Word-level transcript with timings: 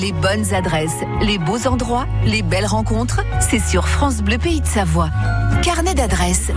Les 0.00 0.12
bonnes 0.12 0.54
adresses, 0.54 1.02
les 1.22 1.38
beaux 1.38 1.66
endroits, 1.66 2.06
les 2.24 2.42
belles 2.42 2.66
rencontres, 2.66 3.20
c'est 3.40 3.58
sur 3.58 3.88
France 3.88 4.18
Bleu 4.18 4.38
Pays 4.38 4.60
de 4.60 4.66
Savoie. 4.66 5.10
Carnet 5.62 5.94
d'adresses. 5.94 6.52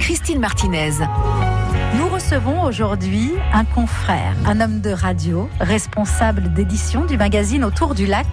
Christine 0.00 0.38
Martinez. 0.38 0.92
Recevons 2.28 2.64
aujourd'hui 2.64 3.32
un 3.54 3.64
confrère, 3.64 4.34
un 4.44 4.60
homme 4.60 4.82
de 4.82 4.90
radio, 4.90 5.48
responsable 5.60 6.52
d'édition 6.52 7.06
du 7.06 7.16
magazine 7.16 7.64
Autour 7.64 7.94
du 7.94 8.04
lac. 8.04 8.26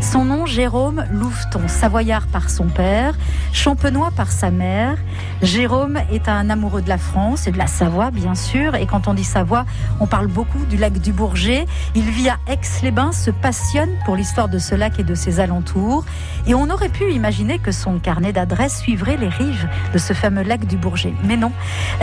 Son 0.00 0.24
nom, 0.24 0.46
Jérôme 0.46 1.04
Louveton, 1.12 1.68
savoyard 1.68 2.26
par 2.26 2.50
son 2.50 2.64
père, 2.66 3.14
champenois 3.52 4.10
par 4.10 4.32
sa 4.32 4.50
mère. 4.50 4.98
Jérôme 5.42 6.00
est 6.10 6.28
un 6.28 6.50
amoureux 6.50 6.82
de 6.82 6.88
la 6.88 6.98
France 6.98 7.46
et 7.46 7.52
de 7.52 7.58
la 7.58 7.68
Savoie, 7.68 8.10
bien 8.10 8.34
sûr. 8.34 8.74
Et 8.74 8.84
quand 8.84 9.06
on 9.06 9.14
dit 9.14 9.22
Savoie, 9.22 9.64
on 10.00 10.08
parle 10.08 10.26
beaucoup 10.26 10.64
du 10.66 10.76
lac 10.76 10.94
du 10.94 11.12
Bourget. 11.12 11.66
Il 11.94 12.10
vit 12.10 12.28
à 12.28 12.38
Aix-les-Bains, 12.48 13.12
se 13.12 13.30
passionne 13.30 13.90
pour 14.04 14.16
l'histoire 14.16 14.48
de 14.48 14.58
ce 14.58 14.74
lac 14.74 14.98
et 14.98 15.04
de 15.04 15.14
ses 15.14 15.38
alentours. 15.38 16.04
Et 16.48 16.54
on 16.54 16.68
aurait 16.68 16.88
pu 16.88 17.12
imaginer 17.12 17.60
que 17.60 17.70
son 17.70 18.00
carnet 18.00 18.32
d'adresses 18.32 18.78
suivrait 18.78 19.16
les 19.16 19.28
rives 19.28 19.68
de 19.92 19.98
ce 19.98 20.14
fameux 20.14 20.42
lac 20.42 20.66
du 20.66 20.76
Bourget. 20.76 21.14
Mais 21.22 21.36
non, 21.36 21.52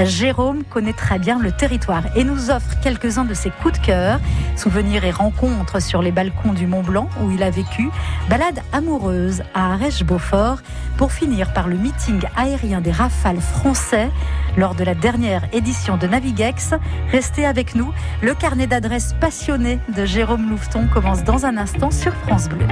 Jérôme 0.05 0.63
connaît 0.63 0.93
très 0.93 1.19
bien 1.19 1.32
le 1.41 1.51
territoire 1.51 2.03
et 2.15 2.23
nous 2.23 2.51
offre 2.51 2.79
quelques-uns 2.81 3.25
de 3.25 3.33
ses 3.33 3.49
coups 3.49 3.79
de 3.79 3.85
cœur, 3.85 4.19
souvenirs 4.55 5.05
et 5.05 5.11
rencontres 5.11 5.81
sur 5.81 6.01
les 6.01 6.11
balcons 6.11 6.53
du 6.53 6.67
Mont 6.67 6.83
Blanc 6.83 7.09
où 7.21 7.31
il 7.31 7.41
a 7.43 7.49
vécu, 7.49 7.89
balade 8.29 8.59
amoureuse 8.71 9.43
à 9.53 9.73
Arèche-Beaufort 9.73 10.59
pour 10.97 11.11
finir 11.11 11.53
par 11.53 11.67
le 11.67 11.75
meeting 11.75 12.21
aérien 12.35 12.81
des 12.81 12.91
rafales 12.91 13.41
français 13.41 14.09
lors 14.57 14.75
de 14.75 14.83
la 14.83 14.95
dernière 14.95 15.43
édition 15.53 15.97
de 15.97 16.07
Navigex. 16.07 16.73
Restez 17.11 17.45
avec 17.45 17.75
nous, 17.75 17.91
le 18.21 18.33
carnet 18.33 18.67
d'adresses 18.67 19.13
passionné 19.19 19.79
de 19.95 20.05
Jérôme 20.05 20.49
Louveton 20.49 20.87
commence 20.93 21.23
dans 21.23 21.45
un 21.45 21.57
instant 21.57 21.91
sur 21.91 22.13
France 22.13 22.49
Bleu. 22.49 22.67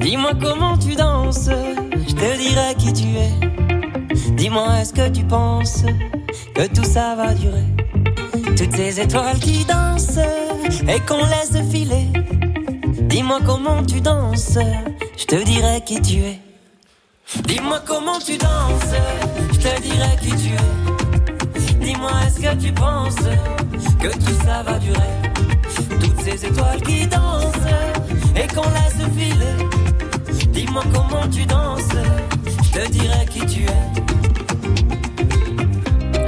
Dis-moi 0.00 0.32
comment 0.40 0.78
tu 0.78 0.94
danses 0.94 1.50
je 2.08 2.14
te 2.14 2.36
dirai 2.36 2.74
qui 2.76 2.92
tu 2.92 3.08
es. 3.16 3.32
Dis-moi, 4.32 4.80
est-ce 4.80 4.92
que 4.92 5.08
tu 5.08 5.24
penses 5.24 5.84
que 6.54 6.66
tout 6.68 6.84
ça 6.84 7.14
va 7.14 7.34
durer? 7.34 7.64
Toutes 8.56 8.74
ces 8.74 9.00
étoiles 9.00 9.38
qui 9.38 9.64
dansent 9.64 10.18
et 10.88 11.00
qu'on 11.00 11.24
laisse 11.24 11.56
filer. 11.70 12.08
Dis-moi 13.02 13.40
comment 13.44 13.84
tu 13.84 14.00
danses, 14.00 14.58
je 15.16 15.24
te 15.24 15.36
dirai 15.44 15.82
qui 15.84 16.00
tu 16.00 16.18
es. 16.18 16.38
Dis-moi 17.44 17.80
comment 17.86 18.18
tu 18.18 18.36
danses, 18.36 18.94
je 19.52 19.58
te 19.58 19.80
dirai 19.82 20.16
qui 20.22 20.30
tu 20.30 20.54
es. 20.54 21.84
Dis-moi, 21.84 22.10
est-ce 22.26 22.40
que 22.40 22.54
tu 22.56 22.72
penses 22.72 23.16
que 24.00 24.08
tout 24.08 24.44
ça 24.44 24.62
va 24.62 24.78
durer? 24.78 25.14
Toutes 26.00 26.20
ces 26.22 26.44
étoiles 26.46 26.82
qui 26.82 27.06
dansent 27.06 27.68
et 28.36 28.46
qu'on 28.54 28.68
laisse 28.70 29.02
filer. 29.16 29.97
Dis-moi 30.58 30.82
comment 30.92 31.28
tu 31.28 31.46
danses, 31.46 31.94
je 32.64 32.80
te 32.80 32.90
dirai 32.90 33.26
qui 33.30 33.46
tu 33.46 33.62
es. 33.62 33.84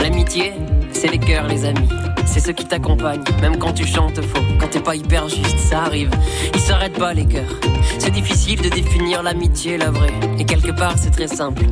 L'amitié, 0.01 0.53
c'est 0.93 1.09
les 1.09 1.19
cœurs, 1.19 1.49
les 1.49 1.65
amis. 1.65 1.89
C'est 2.27 2.39
ceux 2.39 2.53
qui 2.53 2.65
t'accompagnent, 2.65 3.25
même 3.43 3.59
quand 3.59 3.73
tu 3.73 3.85
chantes 3.85 4.21
faux, 4.23 4.45
quand 4.61 4.69
t'es 4.69 4.79
pas 4.79 4.95
hyper 4.95 5.29
juste, 5.29 5.59
ça 5.59 5.83
arrive. 5.83 6.13
Ils 6.55 6.61
s'arrêtent 6.61 6.97
pas 6.97 7.13
les 7.13 7.27
cœurs. 7.27 7.59
C'est 7.99 8.13
difficile 8.13 8.63
de 8.63 8.69
définir 8.69 9.25
l'amitié, 9.25 9.77
la 9.77 9.91
vraie. 9.91 10.15
Et 10.39 10.45
quelque 10.45 10.71
part, 10.71 10.95
c'est 10.97 11.11
très 11.11 11.27
simple. 11.27 11.65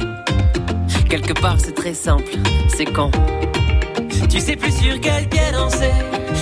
Quelque 1.08 1.34
part, 1.34 1.60
c'est 1.60 1.76
très 1.76 1.94
simple. 1.94 2.32
C'est 2.76 2.86
quand? 2.86 3.12
Tu 4.28 4.40
sais 4.40 4.56
plus 4.56 4.72
sur 4.72 5.00
quel 5.00 5.28
pied 5.28 5.52
danser, 5.52 5.92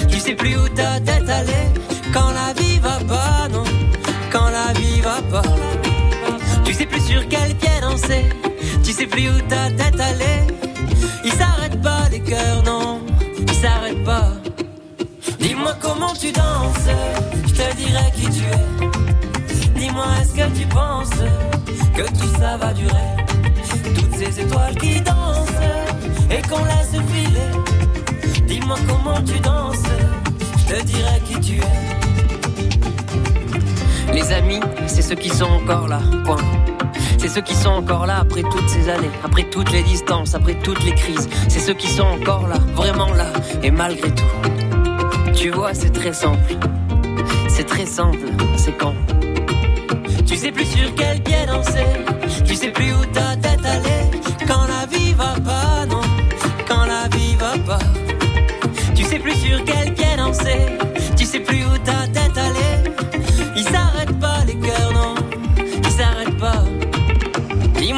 tu 0.08 0.18
sais 0.18 0.32
plus 0.34 0.56
où 0.56 0.66
ta 0.70 0.98
tête 0.98 1.28
allait. 1.28 1.68
Quand 2.10 2.30
la 2.30 2.54
vie 2.58 2.78
va 2.78 3.00
pas, 3.06 3.48
non. 3.52 3.64
Quand 4.32 4.48
la 4.48 4.72
vie 4.80 5.02
va 5.02 5.20
pas. 5.30 5.75
Tu 6.76 6.82
sais 6.82 6.88
plus 6.88 7.06
sur 7.06 7.26
quel 7.30 7.56
pied 7.56 7.70
danser, 7.80 8.28
tu 8.84 8.92
sais 8.92 9.06
plus 9.06 9.30
où 9.30 9.40
ta 9.48 9.70
tête 9.70 9.98
allait. 9.98 10.46
Ils 11.24 11.32
s'arrêtent 11.32 11.80
pas 11.80 12.06
les 12.10 12.20
cœurs, 12.20 12.62
non, 12.66 13.00
ils 13.48 13.54
s'arrêtent 13.54 14.04
pas. 14.04 14.32
Dis-moi 15.40 15.74
comment 15.80 16.12
tu 16.12 16.32
danses, 16.32 16.90
je 17.46 17.52
te 17.54 17.76
dirai 17.76 18.12
qui 18.14 18.28
tu 18.28 18.42
es. 18.44 19.80
Dis-moi 19.80 20.04
est-ce 20.20 20.34
que 20.34 20.58
tu 20.58 20.66
penses 20.66 21.18
que 21.94 22.02
tout 22.02 22.38
ça 22.38 22.58
va 22.58 22.74
durer? 22.74 23.24
Toutes 23.94 24.14
ces 24.14 24.38
étoiles 24.38 24.76
qui 24.76 25.00
dansent 25.00 25.48
et 26.30 26.42
qu'on 26.46 26.62
laisse 26.62 27.00
filer. 27.10 28.44
Dis-moi 28.46 28.76
comment 28.86 29.22
tu 29.22 29.40
danses, 29.40 29.78
je 30.58 30.74
te 30.74 30.82
dirai 30.82 31.20
qui 31.26 31.40
tu 31.40 31.56
es. 31.56 32.05
Amis, 34.32 34.60
c'est 34.86 35.02
ceux 35.02 35.14
qui 35.14 35.28
sont 35.28 35.44
encore 35.44 35.86
là, 35.86 36.00
point. 36.24 36.42
C'est 37.18 37.28
ceux 37.28 37.42
qui 37.42 37.54
sont 37.54 37.70
encore 37.70 38.06
là 38.06 38.18
après 38.20 38.42
toutes 38.42 38.68
ces 38.68 38.88
années, 38.88 39.10
après 39.24 39.44
toutes 39.44 39.70
les 39.70 39.82
distances, 39.82 40.34
après 40.34 40.54
toutes 40.54 40.82
les 40.84 40.94
crises. 40.94 41.28
C'est 41.48 41.60
ceux 41.60 41.74
qui 41.74 41.86
sont 41.86 42.02
encore 42.04 42.48
là, 42.48 42.56
vraiment 42.74 43.12
là, 43.12 43.26
et 43.62 43.70
malgré 43.70 44.10
tout. 44.10 44.24
Tu 45.34 45.50
vois, 45.50 45.74
c'est 45.74 45.90
très 45.90 46.12
simple. 46.12 46.56
C'est 47.48 47.66
très 47.66 47.86
simple, 47.86 48.18
c'est 48.56 48.72
quand. 48.72 48.94
Tu 50.26 50.36
sais 50.36 50.50
plus 50.50 50.66
sur 50.66 50.94
quel 50.96 51.22
pied 51.22 51.46
danser, 51.46 51.86
tu 52.44 52.54
sais 52.56 52.70
plus 52.70 52.92
où 52.92 53.04
ta 53.12 53.36
tête 53.36 53.64
allait. 53.64 54.10
Quand 54.46 54.66
la 54.66 54.86
vie 54.86 55.12
va 55.12 55.34
pas, 55.44 55.86
non, 55.86 56.00
quand 56.68 56.84
la 56.84 57.08
vie 57.16 57.36
va 57.36 57.56
pas. 57.64 57.84
Tu 58.94 59.04
sais 59.04 59.18
plus 59.18 59.34
sur 59.34 59.64
quel 59.64 59.94
pied 59.94 60.16
danser, 60.16 60.78
tu 61.16 61.24
sais 61.24 61.40
plus 61.40 61.64
où 61.64 61.78
ta 61.78 62.06
tête 62.08 62.36
allait. 62.36 62.65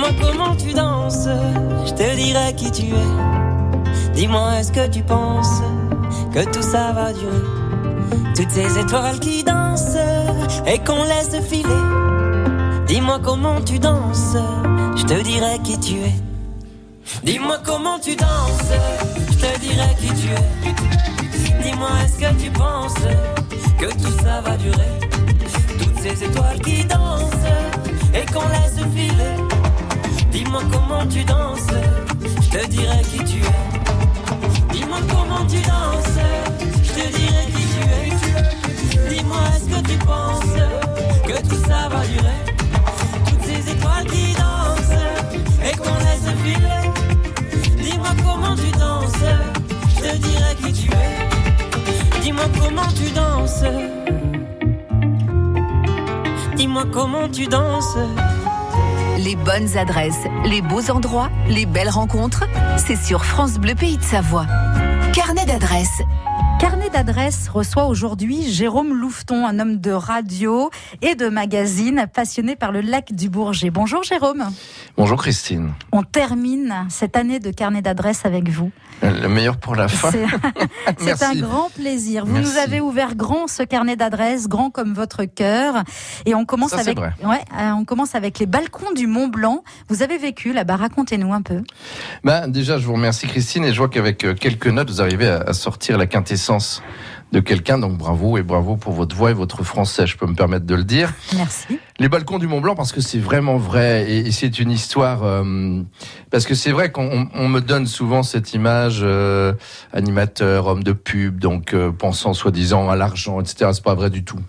Dis-moi 0.08 0.30
comment 0.32 0.56
tu 0.56 0.72
danses, 0.72 1.28
je 1.84 1.92
te 1.92 2.16
dirai 2.16 2.54
qui 2.54 2.70
tu 2.70 2.86
es. 2.86 4.14
Dis-moi 4.14 4.58
est-ce 4.58 4.72
que 4.72 4.86
tu 4.88 5.02
penses 5.02 5.60
que 6.32 6.44
tout 6.50 6.62
ça 6.62 6.92
va 6.92 7.12
durer? 7.12 8.34
Toutes 8.34 8.50
ces 8.50 8.78
étoiles 8.78 9.20
qui 9.20 9.44
dansent 9.44 9.98
et 10.66 10.78
qu'on 10.78 11.04
laisse 11.04 11.36
filer. 11.46 11.68
Dis-moi 12.86 13.18
comment 13.22 13.60
tu 13.60 13.78
danses, 13.78 14.36
je 14.96 15.04
te 15.04 15.22
dirai 15.22 15.58
qui 15.62 15.78
tu 15.78 15.96
es. 15.96 16.14
Dis-moi 17.24 17.58
comment 17.62 17.98
tu 17.98 18.16
danses, 18.16 18.72
je 19.30 19.36
te 19.36 19.60
dirai 19.60 19.94
qui 20.00 20.08
tu 20.08 20.28
es. 20.28 21.62
Dis-moi 21.62 21.90
est-ce 22.02 22.18
que 22.18 22.42
tu 22.42 22.50
penses 22.50 22.94
que 23.78 23.92
tout 23.92 24.24
ça 24.24 24.40
va 24.40 24.56
durer? 24.56 25.00
Toutes 25.78 25.98
ces 26.00 26.24
étoiles 26.24 26.60
qui 26.60 26.82
dansent 26.84 27.67
Dis-moi 47.82 48.08
comment 48.24 48.54
tu 48.56 48.70
danses, 48.78 49.24
je 49.90 50.02
te 50.02 50.16
dirai 50.16 50.54
qui 50.62 50.72
tu 50.72 50.90
es. 50.90 52.20
Dis-moi 52.22 52.44
comment 52.60 52.88
tu 52.94 53.10
danses. 53.10 53.64
Dis-moi 56.56 56.84
comment 56.92 57.28
tu 57.28 57.46
danses. 57.46 57.96
Les 59.18 59.36
bonnes 59.36 59.76
adresses, 59.76 60.24
les 60.44 60.62
beaux 60.62 60.90
endroits, 60.90 61.28
les 61.48 61.66
belles 61.66 61.88
rencontres, 61.90 62.44
c'est 62.76 62.96
sur 62.96 63.24
France 63.24 63.58
Bleu 63.58 63.74
Pays 63.74 63.98
de 63.98 64.02
Savoie. 64.02 64.46
Carnet 65.12 65.44
d'adresses. 65.44 66.02
Carnet 66.58 66.90
d'adresses 66.90 67.48
reçoit 67.48 67.84
aujourd'hui 67.84 68.42
Jérôme 68.50 68.92
Louveton, 68.92 69.46
un 69.46 69.60
homme 69.60 69.76
de 69.76 69.92
radio 69.92 70.70
et 71.02 71.14
de 71.14 71.28
magazine 71.28 72.06
passionné 72.12 72.56
par 72.56 72.72
le 72.72 72.80
lac 72.80 73.12
du 73.12 73.28
Bourget. 73.28 73.70
Bonjour 73.70 74.02
Jérôme. 74.02 74.44
Bonjour 74.96 75.18
Christine. 75.18 75.72
On 75.92 76.02
termine 76.02 76.86
cette 76.88 77.16
année 77.16 77.38
de 77.38 77.52
carnet 77.52 77.80
d'adresses 77.80 78.26
avec 78.26 78.48
vous. 78.48 78.72
Le 79.02 79.28
meilleur 79.28 79.58
pour 79.58 79.76
la 79.76 79.86
fin. 79.86 80.10
C'est 80.98 81.22
un 81.22 81.36
grand 81.36 81.70
plaisir. 81.70 82.26
Vous 82.26 82.36
nous 82.36 82.56
avez 82.56 82.80
ouvert 82.80 83.14
grand 83.14 83.46
ce 83.46 83.62
carnet 83.62 83.94
d'adresses, 83.94 84.48
grand 84.48 84.70
comme 84.70 84.94
votre 84.94 85.24
cœur. 85.24 85.84
Et 86.26 86.34
on 86.34 86.44
commence 86.44 86.70
Ça, 86.70 86.80
avec, 86.80 86.98
ouais, 86.98 87.44
euh, 87.56 87.70
on 87.70 87.84
commence 87.84 88.16
avec 88.16 88.40
les 88.40 88.46
balcons 88.46 88.92
du 88.96 89.06
Mont 89.06 89.28
Blanc. 89.28 89.62
Vous 89.88 90.02
avez 90.02 90.18
vécu 90.18 90.52
là-bas. 90.52 90.74
Racontez-nous 90.74 91.32
un 91.32 91.42
peu. 91.42 91.62
Bah, 92.24 92.48
déjà, 92.48 92.78
je 92.78 92.86
vous 92.86 92.94
remercie 92.94 93.28
Christine 93.28 93.64
et 93.64 93.72
je 93.72 93.78
vois 93.78 93.88
qu'avec 93.88 94.24
euh, 94.24 94.34
quelques 94.34 94.66
notes, 94.66 94.90
vous 94.90 95.00
arrivez 95.00 95.28
à 95.28 95.52
sortir 95.52 95.96
la 95.96 96.06
quintessence 96.06 96.47
de 97.32 97.40
quelqu'un. 97.40 97.78
Donc 97.78 97.96
bravo 97.96 98.38
et 98.38 98.42
bravo 98.42 98.76
pour 98.76 98.92
votre 98.92 99.14
voix 99.14 99.30
et 99.30 99.34
votre 99.34 99.62
français, 99.62 100.06
je 100.06 100.16
peux 100.16 100.26
me 100.26 100.34
permettre 100.34 100.66
de 100.66 100.74
le 100.74 100.84
dire. 100.84 101.12
Merci. 101.36 101.78
Les 101.98 102.08
balcons 102.08 102.38
du 102.38 102.46
Mont 102.46 102.60
Blanc, 102.60 102.74
parce 102.74 102.92
que 102.92 103.00
c'est 103.00 103.18
vraiment 103.18 103.56
vrai 103.56 104.10
et, 104.10 104.30
c'est 104.32 104.58
une 104.58 104.70
histoire. 104.70 105.24
Euh, 105.24 105.82
parce 106.30 106.46
que 106.46 106.54
c'est 106.54 106.72
vrai 106.72 106.90
qu'on 106.90 107.28
on 107.34 107.48
me 107.48 107.60
donne 107.60 107.86
souvent 107.86 108.22
cette 108.22 108.54
image 108.54 109.00
euh, 109.02 109.52
animateur, 109.92 110.66
homme 110.66 110.82
de 110.82 110.92
pub, 110.92 111.38
donc 111.38 111.74
euh, 111.74 111.92
pensant 111.92 112.34
soi-disant 112.34 112.88
à 112.88 112.96
l'argent, 112.96 113.40
etc. 113.40 113.70
C'est 113.72 113.84
pas 113.84 113.94
vrai 113.94 114.10
du 114.10 114.24
tout. 114.24 114.40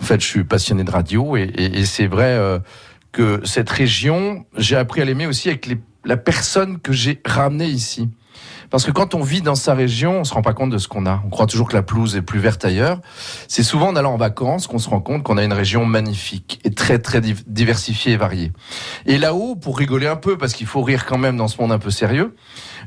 En 0.00 0.04
fait, 0.04 0.20
je 0.20 0.26
suis 0.26 0.44
passionné 0.44 0.84
de 0.84 0.90
radio 0.90 1.36
et, 1.36 1.42
et, 1.42 1.78
et 1.78 1.84
c'est 1.86 2.06
vrai 2.06 2.60
que 3.12 3.40
cette 3.44 3.70
région, 3.70 4.44
j'ai 4.58 4.76
appris 4.76 5.00
à 5.00 5.06
l'aimer 5.06 5.26
aussi 5.26 5.48
avec 5.48 5.64
les, 5.64 5.78
la 6.04 6.18
personne 6.18 6.78
que 6.78 6.92
j'ai 6.92 7.22
ramenée 7.24 7.68
ici. 7.68 8.10
Parce 8.70 8.84
que 8.84 8.90
quand 8.90 9.14
on 9.14 9.22
vit 9.22 9.42
dans 9.42 9.54
sa 9.54 9.74
région, 9.74 10.20
on 10.20 10.24
se 10.24 10.34
rend 10.34 10.42
pas 10.42 10.54
compte 10.54 10.70
de 10.70 10.78
ce 10.78 10.88
qu'on 10.88 11.06
a. 11.06 11.22
On 11.24 11.30
croit 11.30 11.46
toujours 11.46 11.68
que 11.68 11.74
la 11.74 11.82
pelouse 11.82 12.16
est 12.16 12.22
plus 12.22 12.40
verte 12.40 12.64
ailleurs. 12.64 13.00
C'est 13.48 13.62
souvent 13.62 13.88
en 13.88 13.96
allant 13.96 14.14
en 14.14 14.16
vacances 14.16 14.66
qu'on 14.66 14.78
se 14.78 14.88
rend 14.88 15.00
compte 15.00 15.22
qu'on 15.22 15.38
a 15.38 15.44
une 15.44 15.52
région 15.52 15.84
magnifique 15.84 16.60
et 16.64 16.70
très 16.70 16.98
très 16.98 17.20
diversifiée 17.20 18.12
et 18.12 18.16
variée. 18.16 18.52
Et 19.06 19.18
là-haut, 19.18 19.56
pour 19.56 19.78
rigoler 19.78 20.06
un 20.06 20.16
peu, 20.16 20.36
parce 20.36 20.52
qu'il 20.52 20.66
faut 20.66 20.82
rire 20.82 21.06
quand 21.06 21.18
même 21.18 21.36
dans 21.36 21.48
ce 21.48 21.60
monde 21.60 21.72
un 21.72 21.78
peu 21.78 21.90
sérieux, 21.90 22.34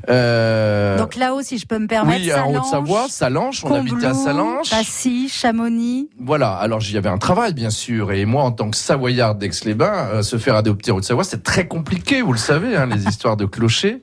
euh... 0.08 0.98
Donc 0.98 1.16
là-haut, 1.16 1.42
si 1.42 1.58
je 1.58 1.66
peux 1.66 1.78
me 1.78 1.86
permettre, 1.86 2.24
oui, 2.24 2.32
en 2.32 2.54
Haute-Savoie, 2.54 3.06
Salange, 3.08 3.62
on 3.64 3.74
habitait 3.74 4.06
à 4.06 4.14
Salange. 4.14 4.70
Passy, 4.70 5.28
Chamonix. 5.28 6.08
Voilà, 6.18 6.52
alors 6.52 6.80
j'y 6.80 6.96
avais 6.96 7.08
un 7.08 7.18
travail 7.18 7.52
bien 7.52 7.70
sûr, 7.70 8.12
et 8.12 8.24
moi 8.24 8.44
en 8.44 8.52
tant 8.52 8.70
que 8.70 8.76
Savoyard 8.76 9.34
d'Aix-les-Bains, 9.34 10.08
euh, 10.14 10.22
se 10.22 10.38
faire 10.38 10.54
adopter 10.54 10.90
en 10.90 10.96
Haute-Savoie, 10.96 11.24
c'est 11.24 11.42
très 11.42 11.66
compliqué, 11.66 12.22
vous 12.22 12.32
le 12.32 12.38
savez, 12.38 12.76
hein, 12.76 12.86
les 12.86 13.04
histoires 13.08 13.36
de 13.36 13.44
clochers. 13.44 14.00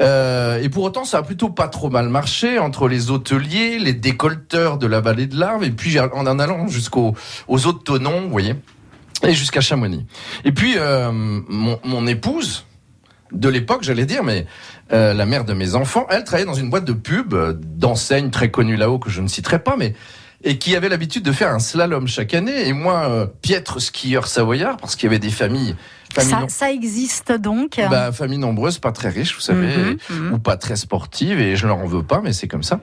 Euh, 0.00 0.62
et 0.62 0.68
pour 0.68 0.84
autant, 0.88 1.04
ça 1.04 1.18
a 1.18 1.22
plutôt 1.22 1.50
pas 1.50 1.68
trop 1.68 1.90
mal 1.90 2.08
marché 2.08 2.58
entre 2.58 2.88
les 2.88 3.10
hôteliers, 3.10 3.78
les 3.78 3.92
décolteurs 3.92 4.78
de 4.78 4.86
la 4.86 5.00
vallée 5.00 5.26
de 5.26 5.38
l'Arve, 5.38 5.64
et 5.64 5.70
puis 5.70 5.98
en 6.00 6.08
en 6.08 6.38
allant 6.38 6.66
jusqu'aux 6.68 7.14
aux 7.46 7.66
autres 7.66 7.84
tonons, 7.84 8.22
vous 8.22 8.30
voyez, 8.30 8.56
et 9.22 9.32
jusqu'à 9.32 9.60
Chamonix. 9.60 10.06
Et 10.44 10.52
puis 10.52 10.74
euh, 10.76 11.12
mon, 11.12 11.78
mon 11.84 12.06
épouse 12.06 12.64
de 13.32 13.48
l'époque, 13.48 13.82
j'allais 13.82 14.06
dire, 14.06 14.24
mais 14.24 14.46
euh, 14.92 15.12
la 15.14 15.26
mère 15.26 15.44
de 15.44 15.52
mes 15.52 15.74
enfants, 15.74 16.06
elle 16.10 16.24
travaillait 16.24 16.46
dans 16.46 16.54
une 16.54 16.70
boîte 16.70 16.84
de 16.84 16.92
pub 16.92 17.34
euh, 17.34 17.54
d'enseigne 17.54 18.30
très 18.30 18.50
connue 18.50 18.76
là-haut 18.76 18.98
que 18.98 19.10
je 19.10 19.20
ne 19.20 19.28
citerai 19.28 19.58
pas, 19.58 19.76
mais 19.76 19.94
et 20.44 20.58
qui 20.58 20.76
avait 20.76 20.88
l'habitude 20.88 21.24
de 21.24 21.32
faire 21.32 21.52
un 21.52 21.58
slalom 21.58 22.06
chaque 22.06 22.32
année. 22.32 22.68
Et 22.68 22.72
moi, 22.72 23.08
euh, 23.08 23.26
piètre 23.42 23.80
skieur 23.80 24.26
savoyard, 24.26 24.76
parce 24.76 24.96
qu'il 24.96 25.04
y 25.04 25.08
avait 25.08 25.18
des 25.18 25.30
familles. 25.30 25.74
Ça, 26.16 26.46
ça, 26.48 26.72
existe 26.72 27.32
donc 27.32 27.80
bah, 27.90 28.12
Familles 28.12 28.38
nombreuses, 28.38 28.78
pas 28.78 28.92
très 28.92 29.08
riches, 29.08 29.34
vous 29.34 29.40
savez, 29.40 29.76
mhm, 29.76 29.98
mhm. 30.10 30.32
ou 30.32 30.38
pas 30.38 30.56
très 30.56 30.76
sportives, 30.76 31.40
et 31.40 31.56
je 31.56 31.64
ne 31.64 31.68
leur 31.68 31.78
en 31.78 31.86
veux 31.86 32.02
pas, 32.02 32.20
mais 32.22 32.32
c'est 32.32 32.48
comme 32.48 32.62
ça. 32.62 32.80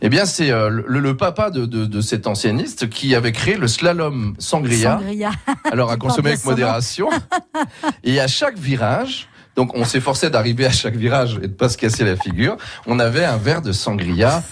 Eh 0.00 0.08
bien, 0.08 0.24
c'est 0.24 0.50
le, 0.50 1.16
papa 1.16 1.50
de, 1.50 1.66
de, 1.66 1.84
de, 1.84 2.00
cet 2.00 2.26
ancienniste 2.26 2.88
qui 2.88 3.14
avait 3.14 3.32
créé 3.32 3.56
le 3.56 3.68
slalom 3.68 4.34
sangria. 4.38 4.98
sangria. 4.98 5.30
Alors, 5.72 5.90
à 5.90 5.96
consommer 5.96 6.30
avec 6.30 6.44
modération. 6.44 7.08
et 8.04 8.20
à 8.20 8.26
chaque 8.26 8.58
virage, 8.58 9.28
donc 9.56 9.74
on 9.74 9.84
s'efforçait 9.84 10.30
d'arriver 10.30 10.66
à 10.66 10.70
chaque 10.70 10.96
virage 10.96 11.38
et 11.42 11.48
de 11.48 11.52
pas 11.52 11.68
se 11.68 11.76
casser 11.76 12.04
la 12.04 12.16
figure. 12.16 12.56
On 12.86 12.98
avait 12.98 13.24
un 13.24 13.36
verre 13.36 13.62
de 13.62 13.72
sangria 13.72 14.42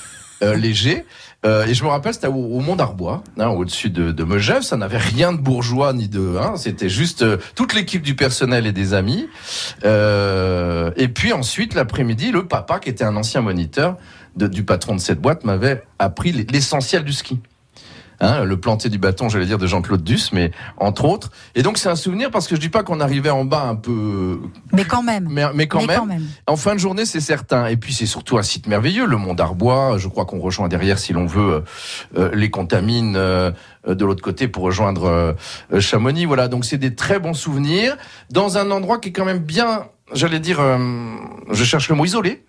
euh, 0.42 0.54
léger. 0.54 1.04
Euh, 1.46 1.66
et 1.66 1.74
je 1.74 1.84
me 1.84 1.88
rappelle, 1.88 2.14
c'était 2.14 2.26
au, 2.26 2.60
Mont 2.60 2.74
d'Arbois, 2.74 3.22
hein, 3.38 3.48
au-dessus 3.48 3.90
de, 3.90 4.10
de. 4.10 4.26
Ça 4.60 4.76
n'avait 4.76 4.98
rien 4.98 5.32
de 5.32 5.38
bourgeois 5.38 5.92
ni 5.92 6.08
de. 6.08 6.36
Hein, 6.36 6.54
c'était 6.56 6.88
juste 6.88 7.22
euh, 7.22 7.36
toute 7.54 7.74
l'équipe 7.74 8.02
du 8.02 8.16
personnel 8.16 8.66
et 8.66 8.72
des 8.72 8.94
amis. 8.94 9.28
et 9.84 11.08
puis 11.08 11.32
ensuite, 11.32 11.74
l'après-midi, 11.74 12.32
le 12.32 12.46
papa, 12.46 12.80
qui 12.80 12.88
était 12.88 13.04
un 13.04 13.16
ancien 13.16 13.40
moniteur 13.40 13.96
du 14.36 14.64
patron 14.64 14.94
de 14.94 15.00
cette 15.00 15.20
boîte, 15.20 15.44
m'avait 15.44 15.84
appris 15.98 16.32
l'essentiel 16.32 17.04
du 17.04 17.12
ski. 17.12 17.40
Hein, 18.20 18.44
le 18.44 18.56
planter 18.58 18.88
du 18.88 18.98
bâton, 18.98 19.28
j'allais 19.28 19.46
dire, 19.46 19.58
de 19.58 19.66
Jean-Claude 19.68 20.02
Duss, 20.02 20.32
mais 20.32 20.50
entre 20.76 21.04
autres. 21.04 21.30
Et 21.54 21.62
donc 21.62 21.78
c'est 21.78 21.88
un 21.88 21.94
souvenir 21.94 22.32
parce 22.32 22.48
que 22.48 22.56
je 22.56 22.60
dis 22.60 22.68
pas 22.68 22.82
qu'on 22.82 22.98
arrivait 22.98 23.30
en 23.30 23.44
bas 23.44 23.62
un 23.62 23.76
peu... 23.76 24.40
Mais 24.72 24.84
quand 24.84 25.04
même. 25.04 25.28
Mais, 25.54 25.68
quand, 25.68 25.86
même. 25.86 26.26
En 26.48 26.56
fin 26.56 26.74
de 26.74 26.80
journée, 26.80 27.04
c'est 27.04 27.20
certain. 27.20 27.66
Et 27.66 27.76
puis 27.76 27.92
c'est 27.92 28.06
surtout 28.06 28.36
un 28.36 28.42
site 28.42 28.66
merveilleux, 28.66 29.06
le 29.06 29.16
Mont 29.16 29.34
d'Arbois. 29.34 29.98
Je 29.98 30.08
crois 30.08 30.24
qu'on 30.24 30.40
rejoint 30.40 30.68
derrière, 30.68 30.98
si 30.98 31.12
l'on 31.12 31.26
veut, 31.26 31.52
euh, 31.52 31.60
euh, 32.16 32.30
les 32.34 32.50
contamines 32.50 33.14
euh, 33.16 33.52
de 33.86 34.04
l'autre 34.04 34.22
côté 34.22 34.48
pour 34.48 34.64
rejoindre 34.64 35.36
Chamonix. 35.78 36.24
Voilà, 36.24 36.48
donc 36.48 36.64
c'est 36.64 36.76
des 36.76 36.96
très 36.96 37.20
bons 37.20 37.34
souvenirs 37.34 37.96
dans 38.30 38.58
un 38.58 38.72
endroit 38.72 38.98
qui 38.98 39.10
est 39.10 39.12
quand 39.12 39.24
même 39.24 39.38
bien, 39.38 39.86
j'allais 40.12 40.40
dire, 40.40 40.60
je 41.50 41.64
cherche 41.64 41.88
le 41.88 41.94
mot 41.94 42.04
isolé. 42.04 42.44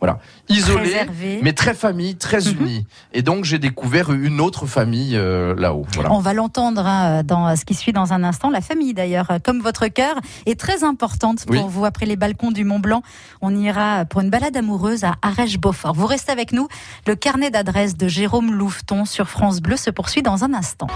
Voilà, 0.00 0.18
isolé, 0.48 0.96
mais 1.42 1.52
très 1.52 1.74
famille, 1.74 2.16
très 2.16 2.40
mhm. 2.40 2.60
unie. 2.60 2.86
Et 3.12 3.20
donc 3.20 3.44
j'ai 3.44 3.58
découvert 3.58 4.10
une 4.12 4.40
autre 4.40 4.66
famille 4.66 5.14
euh, 5.14 5.54
là-haut. 5.54 5.84
Voilà. 5.94 6.10
On 6.12 6.20
va 6.20 6.32
l'entendre 6.32 6.86
hein, 6.86 7.22
dans 7.22 7.54
ce 7.54 7.66
qui 7.66 7.74
suit 7.74 7.92
dans 7.92 8.14
un 8.14 8.24
instant. 8.24 8.48
La 8.48 8.62
famille 8.62 8.94
d'ailleurs, 8.94 9.28
comme 9.44 9.60
votre 9.60 9.88
cœur, 9.88 10.14
est 10.46 10.58
très 10.58 10.84
importante 10.84 11.44
pour 11.44 11.68
vous. 11.68 11.84
Après 11.84 12.06
les 12.06 12.16
balcons 12.16 12.50
du 12.50 12.64
Mont 12.64 12.78
Blanc, 12.78 13.02
on 13.42 13.54
ira 13.54 14.06
pour 14.06 14.22
une 14.22 14.30
balade 14.30 14.56
amoureuse 14.56 15.04
à 15.04 15.16
Arèche-Beaufort. 15.20 15.94
Vous 15.94 16.06
restez 16.06 16.32
avec 16.32 16.52
nous. 16.52 16.68
Le 17.06 17.14
carnet 17.14 17.50
d'adresse 17.50 17.96
de 17.96 18.08
Jérôme 18.08 18.54
Louveton 18.54 19.04
sur 19.04 19.28
France 19.28 19.60
Bleu 19.60 19.76
se 19.76 19.90
poursuit 19.90 20.22
dans 20.22 20.44
un 20.44 20.54
instant. 20.54 20.86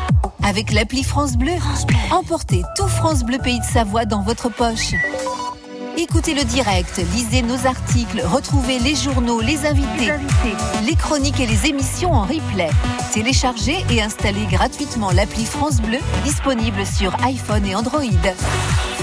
Avec 0.42 0.72
l'appli 0.72 1.02
France 1.02 1.36
Bleu, 1.36 1.52
emportez 2.10 2.62
tout 2.76 2.88
France 2.88 3.24
Bleu 3.24 3.38
Pays 3.38 3.60
de 3.60 3.64
Savoie 3.64 4.06
dans 4.06 4.22
votre 4.22 4.48
poche. 4.48 4.94
Écoutez 5.96 6.34
le 6.34 6.42
direct, 6.42 7.00
lisez 7.12 7.42
nos 7.42 7.66
articles, 7.66 8.20
retrouvez 8.24 8.80
les 8.80 8.96
journaux, 8.96 9.40
les 9.40 9.64
invités, 9.64 10.10
les, 10.84 10.96
chroniques 10.96 11.38
et 11.38 11.46
les 11.46 11.66
émissions 11.66 12.12
en 12.12 12.22
replay. 12.22 12.70
Téléchargez 13.12 13.84
et 13.90 14.02
installez 14.02 14.46
gratuitement 14.46 15.12
l'appli 15.12 15.44
France 15.44 15.80
Bleu 15.80 15.98
disponible 16.24 16.84
sur 16.84 17.14
iPhone 17.24 17.64
et 17.64 17.76
Android. 17.76 18.02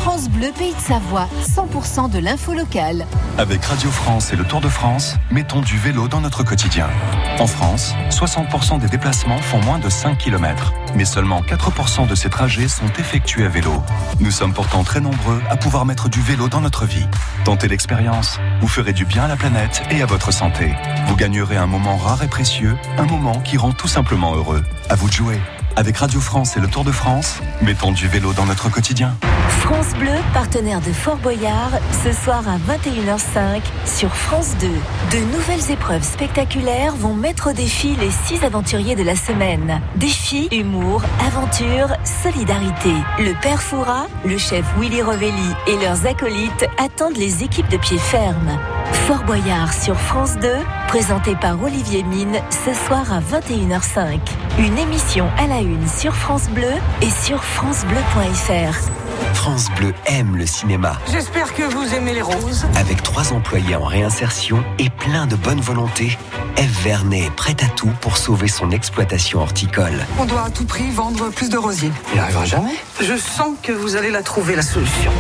France 0.02 0.30
Bleu 0.30 0.48
Pays 0.58 0.74
de 0.74 0.80
Savoie, 0.80 1.30
100% 1.44 2.10
de 2.10 2.18
l'info 2.18 2.56
locale. 2.56 3.06
Avec 3.38 3.64
Radio 3.64 3.92
France 3.92 4.34
et 4.34 4.36
le 4.36 4.44
Tour 4.44 4.60
de 4.60 4.68
France, 4.68 5.16
mettons 5.30 5.62
du 5.62 5.78
vélo 5.78 6.08
dans 6.08 6.22
notre 6.22 6.44
quotidien. 6.44 6.90
En 7.38 7.46
France, 7.46 7.94
60% 8.10 8.80
des 8.80 8.88
déplacements 8.88 9.38
font 9.38 9.60
moins 9.62 9.78
de 9.78 9.90
5 9.90 10.18
km, 10.18 10.74
mais 10.96 11.06
seulement 11.06 11.42
4% 11.42 12.08
de 12.08 12.16
ces 12.16 12.32
trajets 12.32 12.68
sont 12.68 12.92
effectués 12.98 13.46
à 13.46 13.50
vélo. 13.50 13.74
Nous 14.20 14.32
sommes 14.32 14.54
pourtant 14.54 14.84
très 14.84 15.02
nombreux 15.02 15.40
à 15.52 15.56
pouvoir 15.56 15.86
mettre 15.86 16.10
du 16.10 16.20
vélo 16.20 16.50
dans 16.50 16.62
notre 16.62 16.86
vie. 16.88 17.06
Tentez 17.46 17.68
l'expérience. 17.68 18.40
Vous 18.60 18.68
ferez 18.68 18.94
du 18.94 19.06
bien 19.06 19.26
à 19.26 19.28
la 19.28 19.36
planète 19.36 19.84
et 19.92 20.02
à 20.02 20.08
votre 20.08 20.34
santé. 20.34 20.74
Vous 21.06 21.16
gagnerez 21.16 21.58
un 21.58 21.68
moment 21.68 21.98
rare 21.98 22.24
et 22.24 22.28
précieux, 22.28 22.76
un 22.98 23.06
moment 23.06 23.40
qui 23.42 23.56
rend 23.56 23.72
tout 23.72 23.88
simplement 23.88 24.34
heureux. 24.34 24.64
À 24.90 24.96
vous 24.96 25.08
de 25.10 25.14
jouer. 25.14 25.40
Avec 25.76 25.98
Radio 25.98 26.20
France 26.20 26.58
et 26.58 26.60
le 26.60 26.68
Tour 26.68 26.84
de 26.84 26.92
France, 26.92 27.40
mettons 27.62 27.92
du 27.92 28.08
vélo 28.08 28.34
dans 28.34 28.46
notre 28.46 28.70
quotidien. 28.70 29.16
France 29.62 29.94
Bleu, 29.98 30.12
partenaire 30.34 30.82
de 30.82 30.92
Fort 30.92 31.18
Boyard, 31.18 31.72
ce 32.04 32.12
soir 32.12 32.44
à 32.48 32.58
21h05 32.58 33.62
sur 33.86 34.14
France 34.14 34.56
2. 34.60 34.68
De 34.68 35.24
nouvelles 35.34 35.72
épreuves 35.72 36.04
spectaculaires 36.04 36.96
vont 36.96 37.14
mettre 37.14 37.52
au 37.52 37.54
défi 37.54 37.96
les 37.96 38.12
six 38.12 38.44
aventuriers 38.44 38.96
de 38.96 39.04
la 39.04 39.16
semaine. 39.16 39.82
Défi, 39.96 40.50
humour, 40.52 41.04
aventure, 41.26 41.96
solidarité. 42.04 42.94
Le 43.20 43.34
père 43.42 43.62
Foura, 43.62 44.08
le 44.26 44.38
chef 44.38 44.66
Willy 44.78 45.02
Rovelli 45.02 45.56
et 45.68 45.78
leurs 45.78 46.06
acolytes 46.06 46.66
attendent 46.78 47.18
les 47.18 47.44
équipes 47.44 47.70
de 47.70 47.78
pied 47.78 47.98
ferme. 47.98 48.60
Fort 49.08 49.24
Boyard 49.24 49.74
sur 49.74 49.98
France 50.00 50.36
2, 50.42 50.50
présenté 50.92 51.36
par 51.36 51.64
Olivier 51.64 52.04
Mine 52.04 52.42
ce 52.50 52.74
soir 52.74 53.14
à 53.14 53.22
21h05. 53.22 54.20
Une 54.60 54.78
émission 54.78 55.30
à 55.38 55.48
la 55.48 55.62
une 55.62 55.88
sur 55.88 56.14
France 56.14 56.50
Bleu 56.50 56.74
et 57.02 57.10
sur 57.10 57.42
francebleu.fr. 57.42 59.34
France 59.34 59.70
Bleu 59.78 59.94
aime 60.06 60.36
le 60.36 60.46
cinéma. 60.46 60.98
J'espère 61.10 61.54
que 61.54 61.64
vous 61.64 61.96
aimez 61.96 62.14
les 62.14 62.22
roses. 62.22 62.66
Avec 62.76 63.02
trois 63.04 63.32
employés 63.32 63.78
en 63.78 63.86
réinsertion 63.86 64.66
et 64.80 64.90
plein 64.90 65.28
de 65.28 65.38
bonne 65.38 65.62
volonté, 65.62 66.18
Eve 66.58 66.84
Vernet 66.84 67.28
est 67.28 67.36
prête 67.38 67.64
à 67.64 67.68
tout 67.68 67.94
pour 68.02 68.18
sauver 68.18 68.50
son 68.50 68.70
exploitation 68.72 69.40
horticole. 69.40 69.98
On 70.20 70.26
doit 70.26 70.44
à 70.44 70.50
tout 70.50 70.66
prix 70.66 70.92
vendre 70.92 71.30
plus 71.30 71.50
de 71.50 71.58
rosiers. 71.58 71.94
Il 72.12 72.18
n'arrivera 72.18 72.44
jamais? 72.44 72.76
Je 73.00 73.16
sens 73.16 73.56
que 73.64 73.72
vous 73.72 73.96
allez 73.96 74.12
la 74.12 74.24
trouver, 74.24 74.58
la 74.58 74.62
solution. 74.62 75.14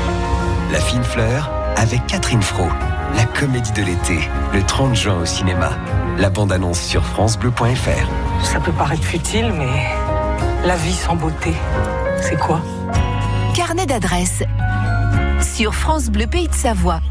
La 0.74 0.82
fine 0.82 1.06
fleur 1.06 1.50
avec 1.78 2.06
Catherine 2.08 2.42
Fro. 2.42 2.68
La 3.16 3.26
comédie 3.26 3.72
de 3.74 3.84
l'été, 3.84 4.20
le 4.54 4.64
30 4.64 4.96
juin 4.96 5.18
au 5.22 5.26
cinéma. 5.26 5.72
La 6.18 6.30
bande-annonce 6.30 6.80
sur 6.80 7.04
FranceBleu.fr. 7.04 8.44
Ça 8.44 8.60
peut 8.60 8.72
paraître 8.72 9.04
futile, 9.04 9.54
mais 9.58 9.88
la 10.66 10.76
vie 10.76 10.94
sans 10.94 11.16
beauté, 11.16 11.54
c'est 12.22 12.38
quoi? 12.38 12.62
Carnet 13.56 13.86
d'adresse 13.86 14.44
sur 15.42 15.74
France 15.76 16.10
Bleu 16.10 16.28
Pays 16.28 16.48
de 16.48 16.54
Savoie. 16.54 17.02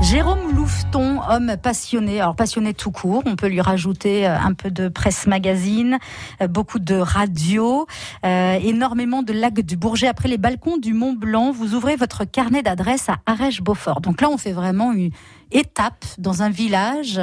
Jérôme 0.00 0.54
Louveton, 0.54 1.20
homme 1.28 1.56
passionné, 1.60 2.20
alors 2.20 2.36
passionné 2.36 2.72
tout 2.72 2.92
court, 2.92 3.22
on 3.26 3.34
peut 3.36 3.48
lui 3.48 3.60
rajouter 3.60 4.26
euh, 4.26 4.38
un 4.38 4.54
peu 4.54 4.70
de 4.70 4.88
presse 4.88 5.26
magazine, 5.26 5.98
euh, 6.40 6.46
beaucoup 6.46 6.78
de 6.78 6.94
radio, 6.94 7.86
euh, 8.24 8.58
énormément 8.62 9.22
de 9.22 9.32
lacs 9.32 9.60
du 9.60 9.76
Bourget. 9.76 10.06
Après 10.06 10.28
les 10.28 10.38
balcons 10.38 10.78
du 10.78 10.94
Mont 10.94 11.12
Blanc, 11.14 11.50
vous 11.50 11.74
ouvrez 11.74 11.96
votre 11.96 12.24
carnet 12.24 12.62
d'adresse 12.62 13.08
à 13.08 13.16
Arèche-Beaufort. 13.26 14.00
Donc 14.00 14.20
là, 14.20 14.30
on 14.30 14.38
fait 14.38 14.52
vraiment 14.52 14.92
une 14.92 15.10
étape 15.50 16.04
dans 16.16 16.42
un 16.42 16.48
village 16.50 17.20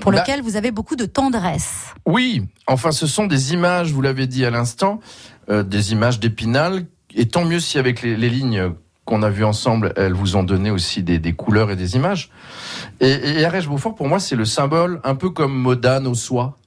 pour 0.00 0.12
Bah- 0.12 0.20
lequel 0.20 0.42
vous 0.42 0.56
avez 0.56 0.70
beaucoup 0.70 0.96
de 0.96 1.06
tendresse. 1.06 1.92
Oui, 2.06 2.46
enfin, 2.66 2.92
ce 2.92 3.06
sont 3.06 3.26
des 3.26 3.52
images, 3.52 3.92
vous 3.92 4.00
l'avez 4.00 4.26
dit 4.26 4.46
à 4.46 4.50
l'instant, 4.50 5.00
euh, 5.50 5.62
des 5.64 5.92
images 5.92 6.18
d'Épinal. 6.20 6.86
Et 7.14 7.28
tant 7.28 7.44
mieux 7.44 7.60
si 7.60 7.78
avec 7.78 8.00
les, 8.00 8.16
les 8.16 8.30
lignes 8.30 8.72
qu'on 9.04 9.22
a 9.22 9.30
vues 9.30 9.44
ensemble, 9.44 9.92
elles 9.96 10.12
vous 10.12 10.36
ont 10.36 10.44
donné 10.44 10.70
aussi 10.70 11.02
des, 11.02 11.18
des 11.18 11.32
couleurs 11.32 11.70
et 11.70 11.76
des 11.76 11.96
images. 11.96 12.30
Et, 13.00 13.40
et 13.40 13.44
Arèche-Beaufort, 13.44 13.94
pour 13.94 14.08
moi, 14.08 14.20
c'est 14.20 14.36
le 14.36 14.44
symbole, 14.44 15.00
un 15.04 15.14
peu 15.14 15.30
comme 15.30 15.52
Modane 15.54 16.06
au 16.06 16.14
soie. 16.14 16.58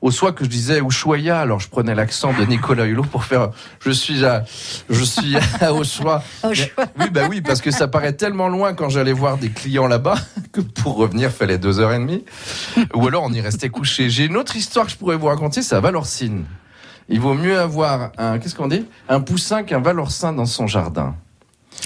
Au 0.00 0.10
soie 0.10 0.32
que 0.32 0.44
je 0.44 0.50
disais 0.50 0.80
Ushuaïa, 0.80 1.40
alors 1.40 1.60
je 1.60 1.68
prenais 1.68 1.94
l'accent 1.94 2.32
de 2.32 2.44
Nicolas 2.44 2.84
Hulot 2.84 3.04
pour 3.04 3.24
faire 3.24 3.50
je 3.80 3.90
suis 3.90 4.24
à 4.24 4.44
je 4.90 5.02
suis 5.02 5.36
à 5.36 5.72
oui, 6.44 7.10
bah 7.10 7.22
oui, 7.28 7.40
parce 7.40 7.60
que 7.60 7.70
ça 7.70 7.88
paraît 7.88 8.12
tellement 8.12 8.48
loin 8.48 8.74
quand 8.74 8.88
j'allais 8.88 9.12
voir 9.12 9.38
des 9.38 9.50
clients 9.50 9.86
là-bas 9.86 10.16
que 10.52 10.60
pour 10.60 10.96
revenir, 10.96 11.30
fallait 11.30 11.58
deux 11.58 11.80
heures 11.80 11.92
et 11.92 11.98
demie. 11.98 12.24
Ou 12.94 13.06
alors 13.08 13.22
on 13.24 13.32
y 13.32 13.40
restait 13.40 13.70
couché. 13.70 14.10
J'ai 14.10 14.26
une 14.26 14.36
autre 14.36 14.56
histoire 14.56 14.86
que 14.86 14.92
je 14.92 14.96
pourrais 14.96 15.16
vous 15.16 15.26
raconter, 15.28 15.62
c'est 15.62 15.74
à 15.74 15.80
Valorcine. 15.80 16.44
Il 17.08 17.20
vaut 17.20 17.34
mieux 17.34 17.58
avoir 17.58 18.12
un, 18.18 18.38
qu'est-ce 18.38 18.54
qu'on 18.54 18.68
dit? 18.68 18.86
Un 19.08 19.20
poussin 19.20 19.62
qu'un 19.62 19.80
Valorcin 19.80 20.32
dans 20.32 20.46
son 20.46 20.66
jardin. 20.66 21.14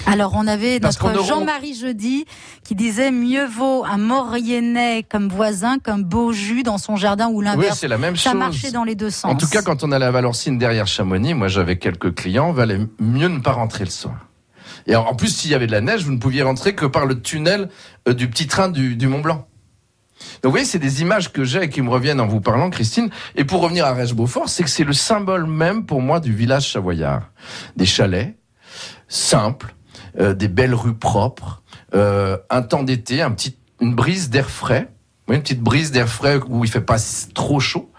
Alors 0.06 0.32
on 0.36 0.46
avait 0.46 0.78
notre 0.78 1.22
Jean-Marie 1.24 1.74
Jeudi 1.74 2.24
qui 2.64 2.74
disait 2.74 3.10
mieux 3.10 3.46
vaut 3.46 3.84
un 3.84 3.98
Mauriennais 3.98 5.04
comme 5.08 5.28
voisin 5.28 5.78
qu'un 5.78 5.98
beau 5.98 6.32
jus 6.32 6.62
dans 6.62 6.78
son 6.78 6.96
jardin 6.96 7.28
ou 7.28 7.38
Oui, 7.38 7.44
l'inverse. 7.44 7.78
c'est 7.80 7.88
la 7.88 7.98
même 7.98 8.16
Ça 8.16 8.30
chose. 8.30 8.38
marchait 8.38 8.70
dans 8.70 8.84
les 8.84 8.94
deux 8.94 9.10
sens. 9.10 9.30
En 9.32 9.36
tout 9.36 9.48
cas, 9.48 9.62
quand 9.62 9.84
on 9.84 9.92
allait 9.92 10.06
à 10.06 10.10
Valorcine 10.10 10.56
derrière 10.58 10.86
Chamonix, 10.86 11.34
moi 11.34 11.48
j'avais 11.48 11.78
quelques 11.78 12.14
clients, 12.14 12.52
valait 12.52 12.80
mieux 13.00 13.28
ne 13.28 13.38
pas 13.40 13.52
rentrer 13.52 13.84
le 13.84 13.90
soir. 13.90 14.28
Et 14.86 14.96
en 14.96 15.14
plus, 15.14 15.28
s'il 15.34 15.50
y 15.50 15.54
avait 15.54 15.66
de 15.66 15.72
la 15.72 15.80
neige, 15.82 16.04
vous 16.04 16.12
ne 16.12 16.18
pouviez 16.18 16.42
rentrer 16.42 16.74
que 16.74 16.86
par 16.86 17.04
le 17.04 17.20
tunnel 17.20 17.68
euh, 18.08 18.14
du 18.14 18.30
petit 18.30 18.46
train 18.46 18.68
du, 18.70 18.96
du 18.96 19.06
Mont 19.06 19.20
Blanc. 19.20 19.46
Donc 20.42 20.44
vous 20.44 20.50
voyez, 20.50 20.64
c'est 20.64 20.78
des 20.78 21.02
images 21.02 21.30
que 21.32 21.44
j'ai 21.44 21.64
et 21.64 21.68
qui 21.68 21.82
me 21.82 21.90
reviennent 21.90 22.20
en 22.20 22.26
vous 22.26 22.40
parlant, 22.40 22.70
Christine. 22.70 23.10
Et 23.36 23.44
pour 23.44 23.60
revenir 23.60 23.84
à 23.86 23.92
Rèche-Beaufort, 23.92 24.48
c'est 24.48 24.62
que 24.64 24.70
c'est 24.70 24.84
le 24.84 24.92
symbole 24.92 25.46
même 25.46 25.84
pour 25.84 26.00
moi 26.00 26.20
du 26.20 26.32
village 26.34 26.72
savoyard. 26.72 27.30
Des 27.76 27.86
chalets 27.86 28.36
simples, 29.08 29.74
euh, 30.18 30.34
des 30.34 30.48
belles 30.48 30.74
rues 30.74 30.94
propres, 30.94 31.62
euh, 31.94 32.36
un 32.50 32.62
temps 32.62 32.82
d'été, 32.82 33.22
un 33.22 33.30
petit, 33.30 33.56
une 33.80 33.94
brise 33.94 34.30
d'air 34.30 34.50
frais. 34.50 34.88
Une 35.30 35.42
petite 35.42 35.60
brise 35.60 35.92
d'air 35.92 36.08
frais 36.08 36.40
où 36.48 36.64
il 36.64 36.70
fait 36.70 36.80
pas 36.80 36.96
trop 37.34 37.60
chaud. 37.60 37.90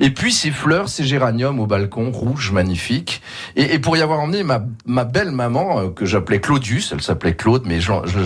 Et 0.00 0.10
puis 0.10 0.32
ces 0.32 0.50
fleurs, 0.50 0.88
ces 0.88 1.04
géraniums 1.04 1.60
au 1.60 1.66
balcon, 1.66 2.10
rouges, 2.10 2.52
magnifiques. 2.52 3.22
Et, 3.56 3.78
pour 3.78 3.96
y 3.96 4.02
avoir 4.02 4.20
emmené 4.20 4.42
ma, 4.42 5.04
belle 5.04 5.30
maman, 5.30 5.80
euh, 5.80 5.88
que 5.90 6.04
j'appelais 6.04 6.40
Claudius, 6.40 6.92
elle 6.92 7.02
s'appelait 7.02 7.34
Claude, 7.34 7.62
mais 7.66 7.78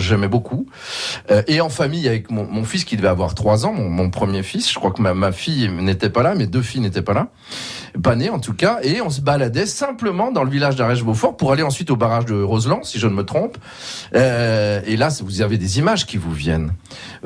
l'aimais 0.09 0.27
beaucoup. 0.27 0.67
Euh, 1.31 1.43
et 1.47 1.61
en 1.61 1.69
famille 1.69 2.07
avec 2.07 2.31
mon, 2.31 2.63
fils 2.63 2.83
qui 2.83 2.97
devait 2.97 3.07
avoir 3.07 3.35
trois 3.35 3.65
ans, 3.65 3.73
mon, 3.73 4.09
premier 4.09 4.43
fils. 4.43 4.71
Je 4.71 4.75
crois 4.75 4.91
que 4.91 5.01
ma, 5.01 5.31
fille 5.31 5.69
n'était 5.69 6.09
pas 6.09 6.23
là, 6.23 6.35
mes 6.35 6.47
deux 6.47 6.61
filles 6.61 6.81
n'étaient 6.81 7.01
pas 7.01 7.13
là. 7.13 7.27
Pas 8.01 8.15
nées 8.15 8.29
en 8.29 8.39
tout 8.39 8.53
cas. 8.53 8.79
Et 8.83 9.01
on 9.01 9.09
se 9.09 9.21
baladait 9.21 9.65
simplement 9.65 10.31
dans 10.31 10.43
le 10.43 10.49
village 10.49 10.75
d'Arèche-Beaufort 10.75 11.37
pour 11.37 11.51
aller 11.51 11.63
ensuite 11.63 11.91
au 11.91 11.95
barrage 11.95 12.25
de 12.25 12.41
Roseland, 12.41 12.83
si 12.83 12.99
je 12.99 13.07
ne 13.07 13.13
me 13.13 13.23
trompe. 13.23 13.57
Euh, 14.15 14.81
et 14.85 14.97
là, 14.97 15.09
vous 15.23 15.41
avez 15.41 15.57
des 15.57 15.79
images 15.79 16.05
qui 16.05 16.17
vous 16.17 16.33
viennent. 16.33 16.73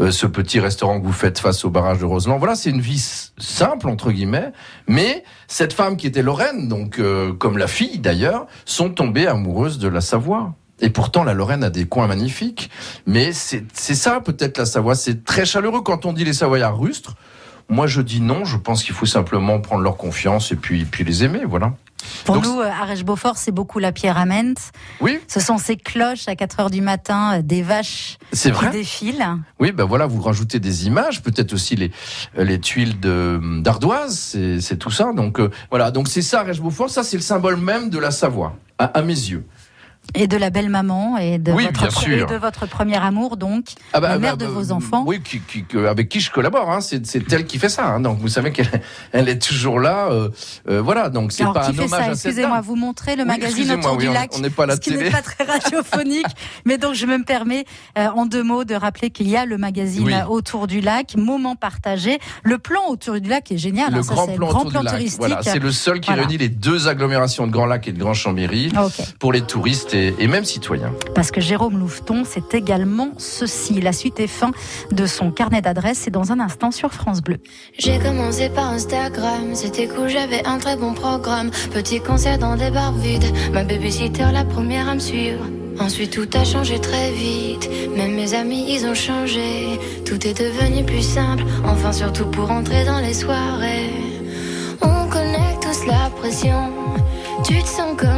Ce 0.10 0.26
petit 0.26 0.60
restaurant 0.60 1.00
que 1.00 1.06
vous 1.06 1.14
faites 1.14 1.40
face 1.40 1.66
au 1.66 1.70
barrage 1.70 2.00
de 2.00 2.06
Roseland. 2.06 2.38
Voilà, 2.38 2.56
c'est 2.56 2.70
une 2.70 2.82
vie 2.82 3.23
simple, 3.38 3.88
entre 3.88 4.12
guillemets. 4.12 4.52
Mais 4.88 5.24
cette 5.48 5.74
femme 5.74 5.98
qui 5.98 6.08
était 6.08 6.22
Lorraine, 6.22 6.68
donc 6.68 7.00
euh, 7.00 7.34
comme 7.34 7.58
la 7.58 7.68
fille 7.68 8.00
d'ailleurs, 8.00 8.48
sont 8.66 8.90
tombées 8.90 9.28
amoureuses 9.28 9.80
de 9.80 9.88
la 9.88 10.02
Savoie. 10.02 10.54
Et 10.80 10.90
pourtant, 10.90 11.24
la 11.24 11.34
Lorraine 11.34 11.64
a 11.64 11.70
des 11.70 11.86
coins 11.86 12.08
magnifiques. 12.08 12.70
Mais 13.06 13.32
c'est 13.32 13.66
ça, 13.74 14.20
peut-être, 14.20 14.58
la 14.58 14.66
Savoie. 14.66 14.96
C'est 14.96 15.24
très 15.24 15.46
chaleureux 15.46 15.82
quand 15.82 16.06
on 16.06 16.14
dit 16.14 16.26
les 16.26 16.34
Savoyards 16.34 16.78
rustres. 16.78 17.16
Moi, 17.70 17.88
je 17.88 18.02
dis 18.02 18.20
non. 18.20 18.44
Je 18.44 18.58
pense 18.58 18.84
qu'il 18.84 18.94
faut 18.94 19.06
simplement 19.06 19.62
prendre 19.62 19.82
leur 19.84 19.96
confiance 19.96 20.52
et 20.52 20.56
puis, 20.56 20.84
puis 20.86 21.04
les 21.04 21.24
aimer. 21.24 21.46
Voilà. 21.48 21.74
Pour 22.26 22.36
Donc, 22.36 22.46
nous, 22.46 22.60
euh, 22.62 22.70
Arèche-Beaufort, 22.70 23.38
c'est 23.38 23.52
beaucoup 23.52 23.80
la 23.80 23.92
pierre 23.92 24.18
à 24.18 24.26
menthe. 24.26 24.72
Oui, 25.02 25.20
Ce 25.28 25.40
sont 25.40 25.58
ces 25.58 25.76
cloches 25.78 26.28
à 26.28 26.36
4 26.36 26.60
heures 26.60 26.70
du 26.70 26.82
matin, 26.82 27.40
euh, 27.40 27.42
des 27.42 27.62
vaches 27.62 28.18
c'est 28.32 28.52
qui 28.52 28.56
vrai. 28.58 28.70
défilent. 28.72 29.26
Oui, 29.60 29.72
ben 29.72 29.86
voilà, 29.86 30.06
vous 30.06 30.22
rajoutez 30.22 30.60
des 30.60 30.88
images, 30.88 31.22
peut-être 31.22 31.54
aussi 31.54 31.76
les, 31.76 31.92
les 32.38 32.60
tuiles 32.60 33.00
d'ardoise, 33.62 34.38
c'est 34.60 34.78
tout 34.78 34.92
ça. 34.92 35.12
Donc 35.14 35.40
euh, 35.40 35.50
voilà, 35.70 35.92
donc 35.92 36.08
c'est 36.08 36.22
ça, 36.22 36.44
Rèche-Beaufort, 36.44 36.90
ça 36.90 37.04
c'est 37.04 37.18
le 37.18 37.24
symbole 37.24 37.58
même 37.58 37.90
de 37.90 38.00
la 38.00 38.12
Savoie, 38.12 38.56
à, 38.78 38.86
à 38.86 39.02
mes 39.02 39.14
yeux. 39.14 39.46
Et 40.16 40.28
de 40.28 40.38
la 40.38 40.52
belle 40.52 40.70
maman 40.70 41.18
et 41.18 41.40
de, 41.40 41.52
Oui, 41.52 41.66
votre, 41.66 42.08
et 42.10 42.26
de 42.26 42.36
votre 42.36 42.68
premier 42.68 42.98
amour, 42.98 43.36
donc, 43.36 43.66
Ah 43.94 44.00
bah, 44.00 44.10
la 44.10 44.20
mère 44.20 44.38
bah, 44.38 44.46
de 44.46 44.52
bah, 44.52 44.58
vos 44.60 44.72
enfants. 44.72 45.04
Oui, 45.08 45.22
qui, 45.24 45.40
qui- 45.42 45.66
avec 45.88 46.08
qui 46.08 46.20
je 46.20 46.30
collabore, 46.30 46.70
hein, 46.72 46.82
c'est 46.82 47.02
elle 47.34 47.46
qui 47.46 47.58
fait 47.58 47.70
ça. 47.70 47.88
hein. 47.88 48.00
donc 48.00 48.20
vous 48.20 48.28
savez 48.28 48.52
qu'elle 48.52 48.70
elle 49.12 49.28
est 49.28 49.40
toujours 49.42 49.80
là. 49.80 50.10
euh, 50.12 50.30
euh, 50.70 50.82
voilà, 50.82 51.10
donc 51.10 51.32
c'est 51.32 51.44
pas 51.46 51.66
qui 51.66 51.72
un 51.72 51.74
fait 51.74 51.84
hommage 51.86 52.06
ça? 52.06 52.12
Excusez-moi, 52.12 52.62
vous 52.62 52.76
montrez 52.76 53.16
le 53.16 53.24
Oui, 53.24 53.28
magazine 53.28 53.72
autour 53.72 53.94
oui, 53.94 54.04
du 54.04 54.10
on- 54.10 54.14
lac. 54.14 54.32
on 54.36 54.40
n'est 54.40 54.50
pas 54.52 54.64
à 54.64 54.68
la 54.68 54.76
ce 54.76 54.82
qui 54.82 54.92
télé. 54.92 55.06
n'est 55.06 55.10
pas 55.12 55.22
très 55.24 55.44
radiophonique, 55.46 56.26
mais 56.66 56.78
donc 56.78 56.94
je 56.94 57.06
me 57.08 57.24
permets 57.24 57.66
euh, 57.98 58.08
en 58.16 58.26
deux 58.28 58.44
mots 58.44 58.66
de 58.66 58.76
rappeler 58.76 59.10
qu'il 59.10 59.28
y 59.30 59.36
a 59.36 59.46
le 59.46 59.58
magazine 59.58 60.26
autour 60.30 60.68
du 60.68 60.80
lac, 60.82 61.16
moment 61.16 61.56
partagé. 61.56 62.20
Le 62.44 62.60
plan 62.60 62.82
autour 62.90 63.20
du 63.20 63.30
lac 63.30 63.52
est 63.52 63.58
génial. 63.58 63.92
Le 63.92 64.00
hein, 64.00 64.04
ça, 64.04 64.14
grand 64.14 64.26
c'est 64.28 64.36
plan, 64.36 64.48
grand 64.48 64.66
plan 64.66 64.84
touristique. 64.84 65.20
Voilà, 65.20 65.42
c'est 65.42 65.60
le 65.60 65.72
seul 65.72 66.00
qui 66.00 66.08
Voilà. 66.12 66.22
réunit 66.24 66.38
les 66.38 66.50
deux 66.50 66.88
agglomérations 66.88 67.48
de 67.48 67.52
Grand 67.52 67.66
Lac 67.66 67.88
et 67.88 67.92
de 67.94 68.00
Grand 68.00 68.14
Chambéry 68.14 68.72
Ah, 68.76 68.88
pour 69.20 69.34
les 69.34 69.42
touristes 69.42 69.94
et, 69.94 70.03
et 70.20 70.28
même 70.28 70.44
citoyens. 70.44 70.94
Parce 71.16 71.32
que 71.32 71.42
Jérôme 71.42 71.78
Louveton, 71.78 72.24
c'est 72.26 72.54
également 72.54 73.10
ceci. 73.18 73.80
La 73.82 73.94
suite 73.94 74.20
et 74.20 74.28
fin 74.28 74.52
de 74.92 75.06
son 75.06 75.32
carnet 75.32 75.62
d'adresses, 75.62 76.00
c'est 76.00 76.12
dans 76.12 76.32
un 76.32 76.40
instant 76.40 76.72
sur 76.72 76.92
France 76.94 77.22
Bleu. 77.22 77.38
J'ai 77.78 78.00
commencé 78.00 78.50
par 78.50 78.70
Instagram, 78.72 79.54
c'était 79.54 79.88
cool, 79.88 80.10
j'avais 80.10 80.46
un 80.46 80.58
très 80.58 80.76
bon 80.76 80.94
programme. 80.94 81.52
Petit 81.74 82.00
concert 82.00 82.38
dans 82.38 82.56
des 82.56 82.72
bars 82.72 82.94
vides, 82.94 83.26
ma 83.54 83.64
babysitter 83.64 84.32
la 84.32 84.46
première 84.46 84.90
à 84.90 84.96
me 84.96 85.00
suivre. 85.00 85.46
Ensuite 85.80 86.12
tout 86.12 86.30
a 86.34 86.44
changé 86.44 86.80
très 86.80 87.12
vite, 87.12 87.70
même 87.96 88.14
mes 88.14 88.34
amis 88.36 88.66
ils 88.70 88.86
ont 88.86 88.94
changé. 88.94 89.80
Tout 90.06 90.28
est 90.28 90.38
devenu 90.40 90.84
plus 90.84 91.02
simple, 91.02 91.44
enfin 91.66 91.92
surtout 91.92 92.26
pour 92.26 92.52
entrer 92.52 92.86
dans 92.86 93.00
les 93.00 93.14
soirées. 93.14 93.92
On 94.82 95.08
connaît 95.10 95.58
tous 95.62 95.88
la 95.88 96.10
pression, 96.22 96.72
tu 97.44 97.56
te 97.62 97.68
sens 97.68 97.98
comme 97.98 98.13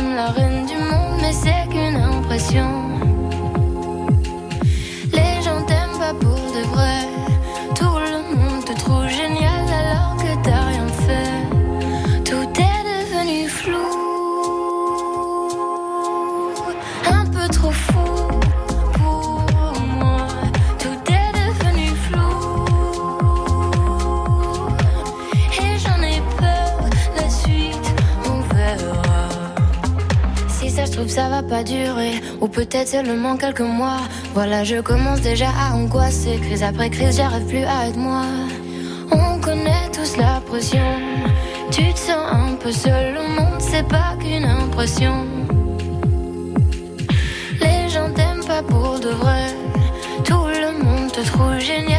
Ou 32.41 32.47
peut-être 32.47 32.87
seulement 32.87 33.37
quelques 33.37 33.61
mois. 33.61 34.01
Voilà, 34.33 34.63
je 34.63 34.81
commence 34.81 35.21
déjà 35.21 35.49
à 35.49 35.73
angoisser. 35.75 36.37
Crise 36.37 36.63
après 36.63 36.89
crise, 36.89 37.17
j'arrive 37.17 37.45
plus 37.47 37.63
à 37.63 37.87
être 37.87 37.97
moi. 37.97 38.23
On 39.11 39.39
connaît 39.39 39.89
tous 39.93 40.17
la 40.17 40.41
pression. 40.41 40.85
Tu 41.71 41.93
te 41.93 41.99
sens 41.99 42.25
un 42.31 42.55
peu 42.55 42.71
seul 42.71 43.17
au 43.17 43.27
monde, 43.41 43.59
c'est 43.59 43.87
pas 43.87 44.15
qu'une 44.19 44.45
impression. 44.45 45.25
Les 47.61 47.89
gens 47.89 48.09
t'aiment 48.13 48.45
pas 48.45 48.63
pour 48.63 48.99
de 48.99 49.09
vrai. 49.09 49.47
Tout 50.23 50.45
le 50.47 50.83
monde 50.83 51.11
te 51.11 51.21
trouve 51.21 51.59
génial 51.59 51.94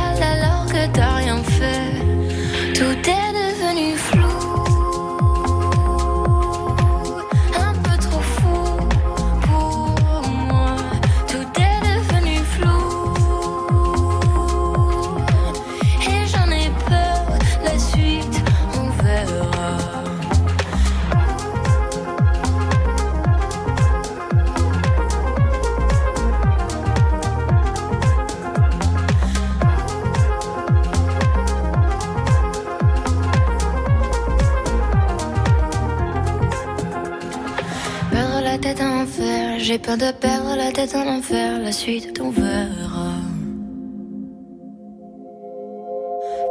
J'ai 39.66 39.80
peur 39.80 39.96
de 39.96 40.12
perdre 40.12 40.54
la 40.54 40.70
tête 40.70 40.94
en 40.94 41.04
enfer. 41.18 41.58
La 41.58 41.72
suite, 41.72 42.20
on 42.22 42.30
verra. 42.30 43.14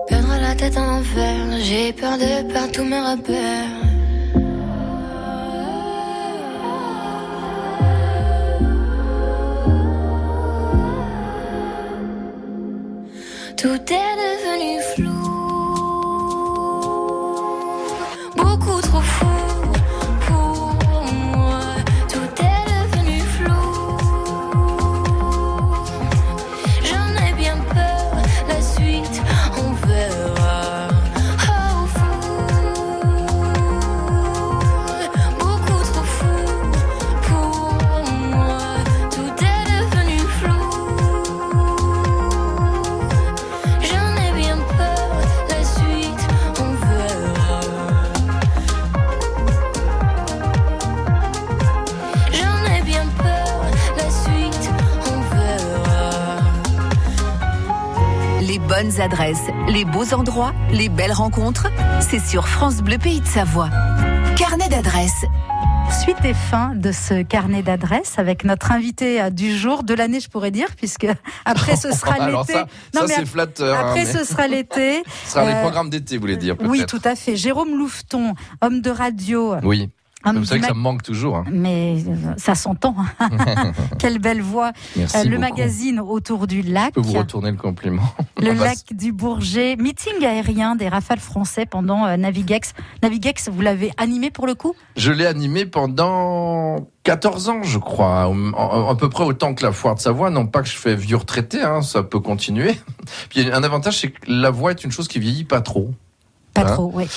Perdre 0.10 0.38
la 0.42 0.54
tête 0.54 0.76
en 0.76 1.00
enfer. 1.00 1.38
J'ai 1.62 1.94
peur 1.94 2.18
de 2.18 2.52
perdre 2.52 2.74
tous 2.74 2.84
mes 2.84 3.00
repères. 3.00 3.75
Les 58.48 58.60
bonnes 58.60 59.00
adresses, 59.02 59.42
les 59.68 59.86
beaux 59.86 60.14
endroits, 60.14 60.54
les 60.72 60.90
belles 60.90 61.12
rencontres, 61.14 61.68
c'est 62.00 62.20
sur 62.20 62.48
France 62.48 62.78
Bleu 62.78 62.98
Pays 62.98 63.22
de 63.22 63.26
Savoie. 63.26 63.70
Carnet 64.38 64.68
d'adresses. 64.70 65.26
Suite 66.02 66.18
et 66.26 66.34
fin 66.34 66.74
de 66.76 66.92
ce 66.92 67.22
carnet 67.22 67.62
d'adresses 67.62 68.18
avec 68.18 68.44
notre 68.44 68.72
invité 68.72 69.22
euh, 69.22 69.30
du 69.30 69.56
jour, 69.56 69.84
de 69.84 69.94
l'année 69.94 70.20
je 70.20 70.30
pourrais 70.30 70.50
dire, 70.52 70.68
puisque 70.76 71.06
après 71.46 71.76
ce 71.76 71.92
sera 71.92 72.28
l'été. 72.28 72.54
ça, 72.54 72.66
Non, 72.96 73.08
ça 73.08 73.20
mais 73.20 73.26
flatteur. 73.26 73.78
hein, 73.78 73.88
Après 73.90 74.04
mais 74.04 74.12
ce 74.12 74.24
sera 74.26 74.48
l'été. 74.48 75.04
ce 75.26 75.32
sera 75.34 75.46
les 75.46 75.54
euh, 75.54 75.62
programmes 75.62 75.90
d'été, 75.92 76.16
vous 76.18 76.22
voulez 76.22 76.38
dire 76.38 76.58
peut-être. 76.58 76.70
Oui, 76.72 76.86
tout 76.88 77.02
à 77.04 77.16
fait. 77.16 77.36
Jérôme 77.36 77.78
Louveton, 77.78 78.34
homme 78.62 78.82
de 78.82 78.90
radio, 78.90 79.56
Oui. 79.64 79.90
Vous 80.34 80.46
savez 80.46 80.60
du 80.60 80.62
que 80.64 80.68
ça 80.68 80.74
me 80.74 80.80
manque 80.80 81.04
toujours. 81.04 81.38
hein. 81.38 81.46
mais 81.52 81.98
euh, 82.08 82.34
ça 82.38 82.56
s'entend. 82.56 82.96
Quelle 84.00 84.20
belle 84.20 84.42
voix. 84.42 84.72
Merci 84.96 85.18
Euh, 85.18 85.24
le 85.24 85.30
beaucoup. 85.32 85.42
magazine 85.42 86.00
autour 86.00 86.48
du 86.48 86.62
lac. 86.62 86.94
Je 86.96 87.02
peux 87.02 87.08
vous 87.08 87.14
retourner 87.14 87.52
le 87.52 87.58
compliment. 87.58 88.04
Le 88.38 88.52
Ah 88.52 88.66
lac 88.66 88.78
du 88.92 89.12
Bourget, 89.14 89.78
meeting 89.78 90.24
aérien 90.26 90.76
des 90.76 90.90
rafales 90.90 91.20
français 91.20 91.66
pendant 91.66 92.06
euh, 92.06 92.18
Navigex. 92.18 92.74
Navigex, 93.02 93.50
vous 93.50 93.62
l'avez 93.62 93.92
animé 93.98 94.30
pour 94.30 94.46
le 94.46 94.56
coup? 94.56 94.76
Je 94.98 95.12
l'ai 95.12 95.26
animé 95.26 95.66
pendant 95.66 96.88
14 97.04 97.50
ans, 97.50 97.64
je 97.64 97.78
crois, 97.80 98.24
à 98.24 98.96
peu 98.96 99.10
près 99.10 99.24
autant 99.24 99.54
que 99.54 99.64
la 99.64 99.72
foire 99.72 99.96
de 99.96 100.00
Savoie. 100.02 100.30
Non 100.32 100.46
pas 100.48 100.62
que 100.62 100.68
je 100.68 100.76
fais 100.76 100.96
vieux 100.96 101.16
retraité, 101.18 101.62
hein, 101.62 101.82
ça 101.82 102.04
peut 102.04 102.20
continuer. 102.20 102.76
Puis 103.30 103.50
un 103.52 103.64
avantage, 103.64 104.00
c'est 104.00 104.10
que 104.12 104.20
la 104.28 104.50
voix 104.52 104.72
est 104.72 104.84
une 104.84 104.92
chose 104.92 105.08
qui 105.08 105.20
vieillit 105.20 105.44
pas 105.46 105.62
trop. 105.62 105.92
Pas 106.56 106.62
Hein 106.62 106.74
trop, 106.74 106.90
oui. 106.94 107.08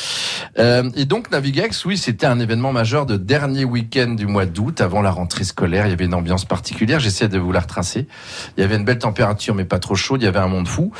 Euh, 0.58 0.90
et 0.96 1.04
donc 1.04 1.30
Navigex, 1.30 1.84
oui, 1.84 1.96
c'était 1.96 2.26
un 2.26 2.40
événement 2.40 2.72
majeur 2.72 3.06
de 3.06 3.16
dernier 3.16 3.64
week-end 3.64 4.08
du 4.08 4.26
mois 4.26 4.46
d'août, 4.46 4.80
avant 4.80 5.00
la 5.00 5.12
rentrée 5.12 5.44
scolaire. 5.44 5.86
Il 5.86 5.90
y 5.90 5.92
avait 5.92 6.06
une 6.06 6.14
ambiance 6.14 6.44
particulière. 6.44 6.98
J'essaie 6.98 7.28
de 7.28 7.38
vous 7.38 7.52
la 7.52 7.60
retracer. 7.60 8.08
Il 8.56 8.60
y 8.60 8.64
avait 8.64 8.76
une 8.76 8.84
belle 8.84 8.98
température, 8.98 9.54
mais 9.54 9.64
pas 9.64 9.78
trop 9.78 9.94
chaude. 9.94 10.20
Il 10.20 10.24
y 10.24 10.28
avait 10.28 10.40
un 10.40 10.48
monde 10.48 10.66
fou. 10.66 10.92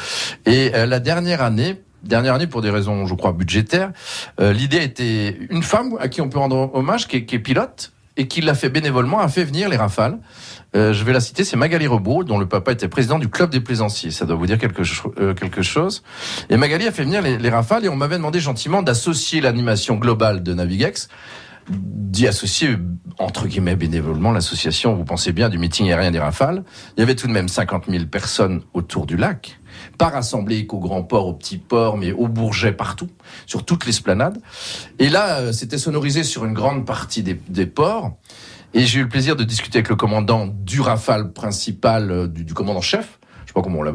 Et 0.46 0.70
euh, 0.74 0.86
la 0.86 1.00
dernière 1.00 1.42
année. 1.42 1.82
Dernière 2.04 2.34
année, 2.34 2.46
pour 2.46 2.62
des 2.62 2.70
raisons, 2.70 3.06
je 3.06 3.14
crois, 3.14 3.32
budgétaires, 3.32 3.90
euh, 4.40 4.52
l'idée 4.52 4.84
était 4.84 5.36
une 5.50 5.64
femme 5.64 5.96
à 5.98 6.06
qui 6.06 6.20
on 6.20 6.28
peut 6.28 6.38
rendre 6.38 6.70
hommage, 6.72 7.08
qui 7.08 7.16
est, 7.16 7.24
qui 7.24 7.34
est 7.34 7.40
pilote, 7.40 7.90
et 8.16 8.28
qui 8.28 8.40
l'a 8.40 8.54
fait 8.54 8.68
bénévolement, 8.68 9.18
a 9.18 9.28
fait 9.28 9.42
venir 9.42 9.68
les 9.68 9.76
rafales. 9.76 10.18
Euh, 10.76 10.92
je 10.92 11.04
vais 11.04 11.12
la 11.12 11.20
citer, 11.20 11.44
c'est 11.44 11.56
Magali 11.56 11.86
Rebaud, 11.86 12.24
dont 12.24 12.38
le 12.38 12.46
papa 12.46 12.72
était 12.72 12.88
président 12.88 13.18
du 13.18 13.28
club 13.28 13.50
des 13.50 13.60
plaisanciers. 13.60 14.10
Ça 14.10 14.26
doit 14.26 14.36
vous 14.36 14.46
dire 14.46 14.58
quelque, 14.58 14.82
euh, 15.18 15.34
quelque 15.34 15.62
chose. 15.62 16.02
Et 16.50 16.56
Magali 16.56 16.86
a 16.86 16.92
fait 16.92 17.04
venir 17.04 17.22
les, 17.22 17.38
les 17.38 17.50
rafales 17.50 17.84
et 17.84 17.88
on 17.88 17.96
m'avait 17.96 18.16
demandé 18.16 18.40
gentiment 18.40 18.82
d'associer 18.82 19.40
l'animation 19.40 19.96
globale 19.96 20.42
de 20.42 20.52
Navigex, 20.52 21.08
d'y 21.70 22.26
associer, 22.26 22.76
entre 23.18 23.46
guillemets, 23.46 23.76
bénévolement 23.76 24.32
l'association, 24.32 24.94
vous 24.94 25.04
pensez 25.04 25.32
bien, 25.32 25.48
du 25.48 25.58
meeting 25.58 25.90
aérien 25.90 26.10
des 26.10 26.18
rafales. 26.18 26.64
Il 26.96 27.00
y 27.00 27.02
avait 27.02 27.14
tout 27.14 27.26
de 27.26 27.32
même 27.32 27.48
50 27.48 27.84
000 27.88 28.06
personnes 28.06 28.62
autour 28.74 29.06
du 29.06 29.16
lac, 29.16 29.60
pas 29.98 30.08
rassemblées 30.08 30.66
qu'au 30.66 30.78
grand 30.78 31.02
port, 31.02 31.26
au 31.26 31.34
petit 31.34 31.58
port, 31.58 31.96
mais 31.96 32.12
au 32.12 32.28
Bourget, 32.28 32.72
partout, 32.72 33.08
sur 33.46 33.64
toute 33.64 33.86
l'esplanade. 33.86 34.38
Et 34.98 35.08
là, 35.08 35.40
euh, 35.40 35.52
c'était 35.52 35.78
sonorisé 35.78 36.24
sur 36.24 36.44
une 36.44 36.54
grande 36.54 36.86
partie 36.86 37.22
des, 37.22 37.38
des 37.48 37.66
ports. 37.66 38.16
Et 38.74 38.84
j'ai 38.84 39.00
eu 39.00 39.02
le 39.02 39.08
plaisir 39.08 39.36
de 39.36 39.44
discuter 39.44 39.78
avec 39.78 39.88
le 39.88 39.96
commandant 39.96 40.46
du 40.46 40.80
rafale 40.80 41.32
principal, 41.32 42.10
euh, 42.10 42.26
du, 42.28 42.44
du 42.44 42.54
commandant-chef. 42.54 43.18
Je 43.44 43.50
sais 43.50 43.54
pas 43.54 43.62
comment 43.62 43.78
on 43.78 43.82
l'a... 43.82 43.92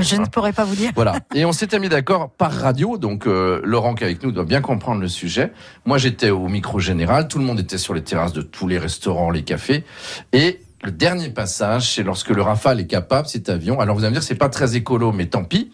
Je 0.00 0.14
ne 0.16 0.26
pourrais 0.26 0.52
pas 0.52 0.64
vous 0.64 0.76
dire. 0.76 0.92
voilà. 0.94 1.18
Et 1.34 1.44
on 1.44 1.50
s'était 1.50 1.80
mis 1.80 1.88
d'accord 1.88 2.30
par 2.30 2.52
radio. 2.52 2.98
Donc 2.98 3.26
euh, 3.26 3.60
Laurent 3.64 3.94
qui 3.96 4.04
est 4.04 4.06
avec 4.06 4.22
nous 4.22 4.30
doit 4.30 4.44
bien 4.44 4.60
comprendre 4.60 5.00
le 5.00 5.08
sujet. 5.08 5.52
Moi 5.86 5.98
j'étais 5.98 6.30
au 6.30 6.46
micro 6.46 6.78
général. 6.78 7.26
Tout 7.26 7.40
le 7.40 7.44
monde 7.44 7.58
était 7.58 7.78
sur 7.78 7.94
les 7.94 8.02
terrasses 8.04 8.32
de 8.32 8.42
tous 8.42 8.68
les 8.68 8.78
restaurants, 8.78 9.30
les 9.30 9.42
cafés. 9.42 9.84
Et 10.32 10.60
le 10.84 10.92
dernier 10.92 11.30
passage, 11.30 11.94
c'est 11.94 12.04
lorsque 12.04 12.30
le 12.30 12.42
Rafale 12.42 12.78
est 12.78 12.86
capable, 12.86 13.26
cet 13.26 13.48
avion. 13.48 13.80
Alors 13.80 13.96
vous 13.96 14.04
allez 14.04 14.10
me 14.10 14.14
dire 14.14 14.22
c'est 14.22 14.36
pas 14.36 14.50
très 14.50 14.76
écolo, 14.76 15.10
mais 15.10 15.26
tant 15.26 15.42
pis. 15.42 15.72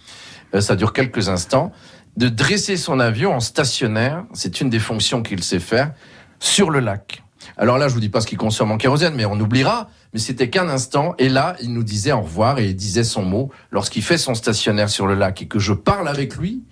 Euh, 0.55 0.63
ça 0.63 0.75
dure 0.75 0.95
quelques 0.95 1.29
instants. 1.29 1.71
De 2.17 2.29
dresser 2.29 2.79
son 2.79 2.99
avion 2.99 3.35
en 3.35 3.41
stationnaire, 3.41 4.25
c'est 4.33 4.63
une 4.63 4.71
des 4.71 4.79
fonctions 4.79 5.23
qu'il 5.23 5.43
sait 5.43 5.61
faire 5.61 5.93
sur 6.41 6.71
le 6.71 6.81
lac. 6.81 7.22
Alors 7.57 7.79
là, 7.79 7.89
je 7.89 7.95
vous 7.95 8.01
dis 8.01 8.09
pas 8.09 8.21
ce 8.21 8.27
qu'il 8.27 8.39
consomme 8.39 8.71
en 8.71 8.77
kérosène, 8.79 9.15
mais 9.15 9.25
on 9.25 9.39
oubliera. 9.41 9.89
Mais 10.13 10.19
c'était 10.21 10.51
qu'un 10.51 10.69
instant. 10.69 11.15
Et 11.19 11.29
là, 11.29 11.57
il 11.63 11.73
nous 11.73 11.83
disait 11.85 12.13
au 12.13 12.21
revoir 12.23 12.59
et 12.59 12.69
il 12.71 12.77
disait 12.77 13.05
son 13.05 13.23
mot 13.23 13.51
lorsqu'il 13.71 14.03
fait 14.03 14.19
son 14.19 14.35
stationnaire 14.35 14.91
sur 14.91 15.07
le 15.07 15.15
lac 15.15 15.41
et 15.43 15.47
que 15.47 15.59
je 15.59 15.73
parle 15.73 16.09
avec 16.09 16.37
lui 16.37 16.63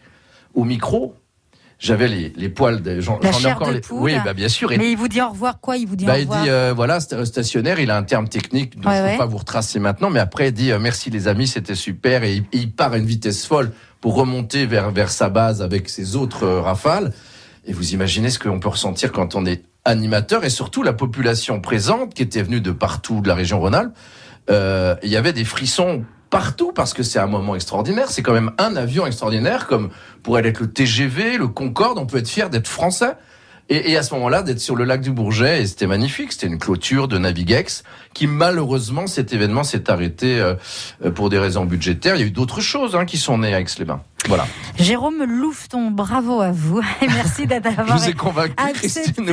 au 0.55 0.65
micro. 0.65 1.15
J'avais 1.79 2.09
les, 2.09 2.31
les 2.37 2.51
poils 2.51 2.83
de 2.83 3.01
j'en 3.01 3.19
La 3.21 3.33
j'en 3.33 3.39
ai 3.39 3.43
chair 3.43 3.57
encore 3.57 3.69
de 3.69 3.73
les- 3.73 3.81
poule. 3.81 4.03
Oui, 4.03 4.13
bah 4.23 4.35
bien 4.35 4.49
sûr. 4.51 4.71
Et 4.71 4.77
Mais 4.77 4.93
il 4.93 4.99
vous 4.99 5.09
dit 5.09 5.23
au 5.23 5.31
revoir 5.31 5.61
quoi? 5.61 5.79
Il 5.79 5.87
vous 5.89 5.97
dit 5.97 6.05
bah, 6.05 6.13
au 6.13 6.17
il 6.19 6.21
revoir. 6.25 6.43
dit 6.43 6.51
euh, 6.51 6.75
voilà 6.77 6.99
sta- 6.99 7.25
stationnaire. 7.25 7.81
Il 7.81 7.91
a 7.91 7.97
un 7.97 8.03
terme 8.03 8.29
technique. 8.29 8.77
Donc 8.77 8.85
Ouais, 8.93 8.99
je 8.99 9.03
ne 9.03 9.07
ouais. 9.09 9.17
pas 9.17 9.25
vous 9.25 9.39
retracer 9.39 9.79
maintenant, 9.79 10.11
mais 10.11 10.21
après 10.21 10.49
il 10.49 10.53
dit 10.53 10.73
euh, 10.73 10.79
merci 10.79 11.09
les 11.09 11.27
amis, 11.27 11.47
c'était 11.47 11.75
super 11.75 12.23
et 12.23 12.35
il, 12.35 12.43
et 12.53 12.59
il 12.59 12.71
part 12.73 12.93
à 12.93 12.99
une 12.99 13.07
vitesse 13.07 13.47
folle 13.47 13.73
pour 14.03 14.15
remonter 14.15 14.67
vers 14.67 14.91
vers 14.91 15.11
sa 15.11 15.31
base 15.31 15.63
avec 15.63 15.89
ses 15.89 16.17
autres 16.17 16.43
euh, 16.45 16.61
rafales. 16.61 17.15
Et 17.67 17.73
vous 17.73 17.93
imaginez 17.93 18.31
ce 18.31 18.39
qu'on 18.39 18.61
peut 18.61 18.69
ressentir 18.69 19.13
quand 19.13 19.35
on 19.35 19.45
est 19.47 19.63
animateur 19.85 20.45
et 20.45 20.51
surtout 20.51 20.83
la 20.83 20.93
population 20.93 21.61
présente 21.61 22.15
qui 22.15 22.23
était 22.23 22.43
venue 22.43 22.61
de 22.61 22.71
partout 22.71 23.21
de 23.21 23.29
la 23.29 23.35
région 23.35 23.61
Rhône-Alpes. 23.61 23.95
Euh, 24.51 24.95
il 25.03 25.11
y 25.11 25.17
avait 25.17 25.33
des 25.33 25.45
frissons 25.45 26.05
partout 26.31 26.73
parce 26.73 26.95
que 26.95 27.03
c'est 27.03 27.19
un 27.19 27.27
moment 27.27 27.55
extraordinaire. 27.55 28.11
C'est 28.11 28.23
quand 28.23 28.33
même 28.33 28.53
un 28.59 28.77
avion 28.77 29.07
extraordinaire 29.07 29.67
comme 29.67 29.91
pourrait 30.23 30.43
l'être 30.43 30.61
le 30.61 30.71
TGV, 30.71 31.39
le 31.39 31.49
Concorde. 31.49 31.99
On 31.99 32.07
peut 32.07 32.19
être 32.19 32.29
fier 32.29 32.51
d'être 32.51 32.69
français. 32.69 33.15
Et, 33.69 33.93
et 33.93 33.97
à 33.97 34.03
ce 34.03 34.15
moment-là, 34.15 34.43
d'être 34.43 34.59
sur 34.59 34.75
le 34.75 34.83
lac 34.83 35.01
du 35.01 35.13
Bourget, 35.13 35.63
et 35.63 35.67
c'était 35.67 35.87
magnifique. 35.87 36.33
C'était 36.33 36.49
une 36.49 36.59
clôture 36.59 37.07
de 37.07 37.19
Navigex 37.19 37.85
qui, 38.15 38.27
malheureusement, 38.27 39.07
cet 39.07 39.33
événement 39.33 39.63
s'est 39.63 39.89
arrêté 39.91 40.41
euh, 40.41 40.55
pour 41.15 41.31
des 41.31 41.39
raisons 41.39 41.67
budgétaires. 41.67 42.17
Il 42.17 42.21
y 42.21 42.25
a 42.25 42.27
eu 42.27 42.33
d'autres 42.33 42.61
choses 42.61 42.97
hein, 42.97 43.05
qui 43.05 43.17
sont 43.17 43.39
nées 43.39 43.55
à 43.55 43.61
Aix-les-Bains. 43.61 44.03
Voilà. 44.31 44.47
Jérôme 44.79 45.25
Louveton, 45.25 45.91
bravo 45.91 46.41
à 46.41 46.53
vous. 46.53 46.81
Et 47.03 47.09
merci 47.09 47.43
Je 47.43 47.59
d'avoir 47.59 47.99
vous 47.99 48.09
ai 48.09 48.13
convaincu, 48.13 48.55
accepté. 48.57 49.13
Christine, 49.13 49.33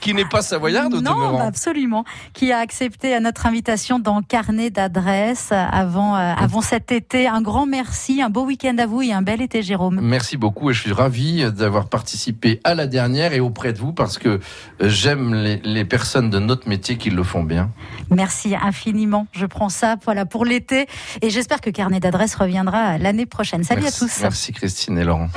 qui 0.00 0.12
n'est 0.12 0.24
pas 0.24 0.42
savoyarde 0.42 0.92
non, 0.94 1.36
bah, 1.36 1.44
absolument. 1.44 2.04
Qui 2.32 2.50
a 2.50 2.58
accepté 2.58 3.14
à 3.14 3.20
notre 3.20 3.46
invitation 3.46 4.00
dans 4.00 4.22
Carnet 4.22 4.70
d'adresses 4.70 5.52
avant, 5.52 6.16
euh, 6.16 6.34
avant 6.36 6.62
cet 6.62 6.90
été. 6.90 7.28
Un 7.28 7.42
grand 7.42 7.64
merci, 7.64 8.22
un 8.22 8.28
beau 8.28 8.44
week-end 8.44 8.76
à 8.78 8.86
vous 8.86 9.02
et 9.02 9.12
un 9.12 9.22
bel 9.22 9.40
été, 9.40 9.62
Jérôme. 9.62 10.00
Merci 10.02 10.36
beaucoup 10.36 10.68
et 10.68 10.74
je 10.74 10.80
suis 10.80 10.92
ravi 10.92 11.48
d'avoir 11.52 11.88
participé 11.88 12.60
à 12.64 12.74
la 12.74 12.88
dernière 12.88 13.34
et 13.34 13.40
auprès 13.40 13.72
de 13.72 13.78
vous 13.78 13.92
parce 13.92 14.18
que 14.18 14.28
euh, 14.28 14.40
j'aime 14.80 15.32
les, 15.32 15.60
les 15.62 15.84
personnes 15.84 16.28
de 16.28 16.40
notre 16.40 16.68
métier 16.68 16.96
qui 16.96 17.10
le 17.10 17.22
font 17.22 17.44
bien. 17.44 17.70
Merci 18.10 18.56
infiniment. 18.60 19.28
Je 19.30 19.46
prends 19.46 19.68
ça 19.68 19.94
voilà, 20.04 20.26
pour 20.26 20.44
l'été 20.44 20.88
et 21.22 21.30
j'espère 21.30 21.60
que 21.60 21.70
Carnet 21.70 22.00
d'adresses 22.00 22.34
reviendra 22.34 22.98
l'année 22.98 23.26
prochaine. 23.26 23.62
Salut 23.62 23.82
Merci, 23.82 24.04
à 24.04 24.06
tous. 24.06 24.23
Merci 24.24 24.54
Christine 24.54 24.96
et 24.96 25.04
Laurent. 25.04 25.28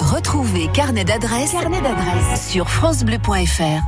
Retrouvez 0.00 0.66
Carnet 0.74 1.04
d'adresses 1.04 1.54
sur 2.50 2.68
francebleu.fr. 2.68 3.84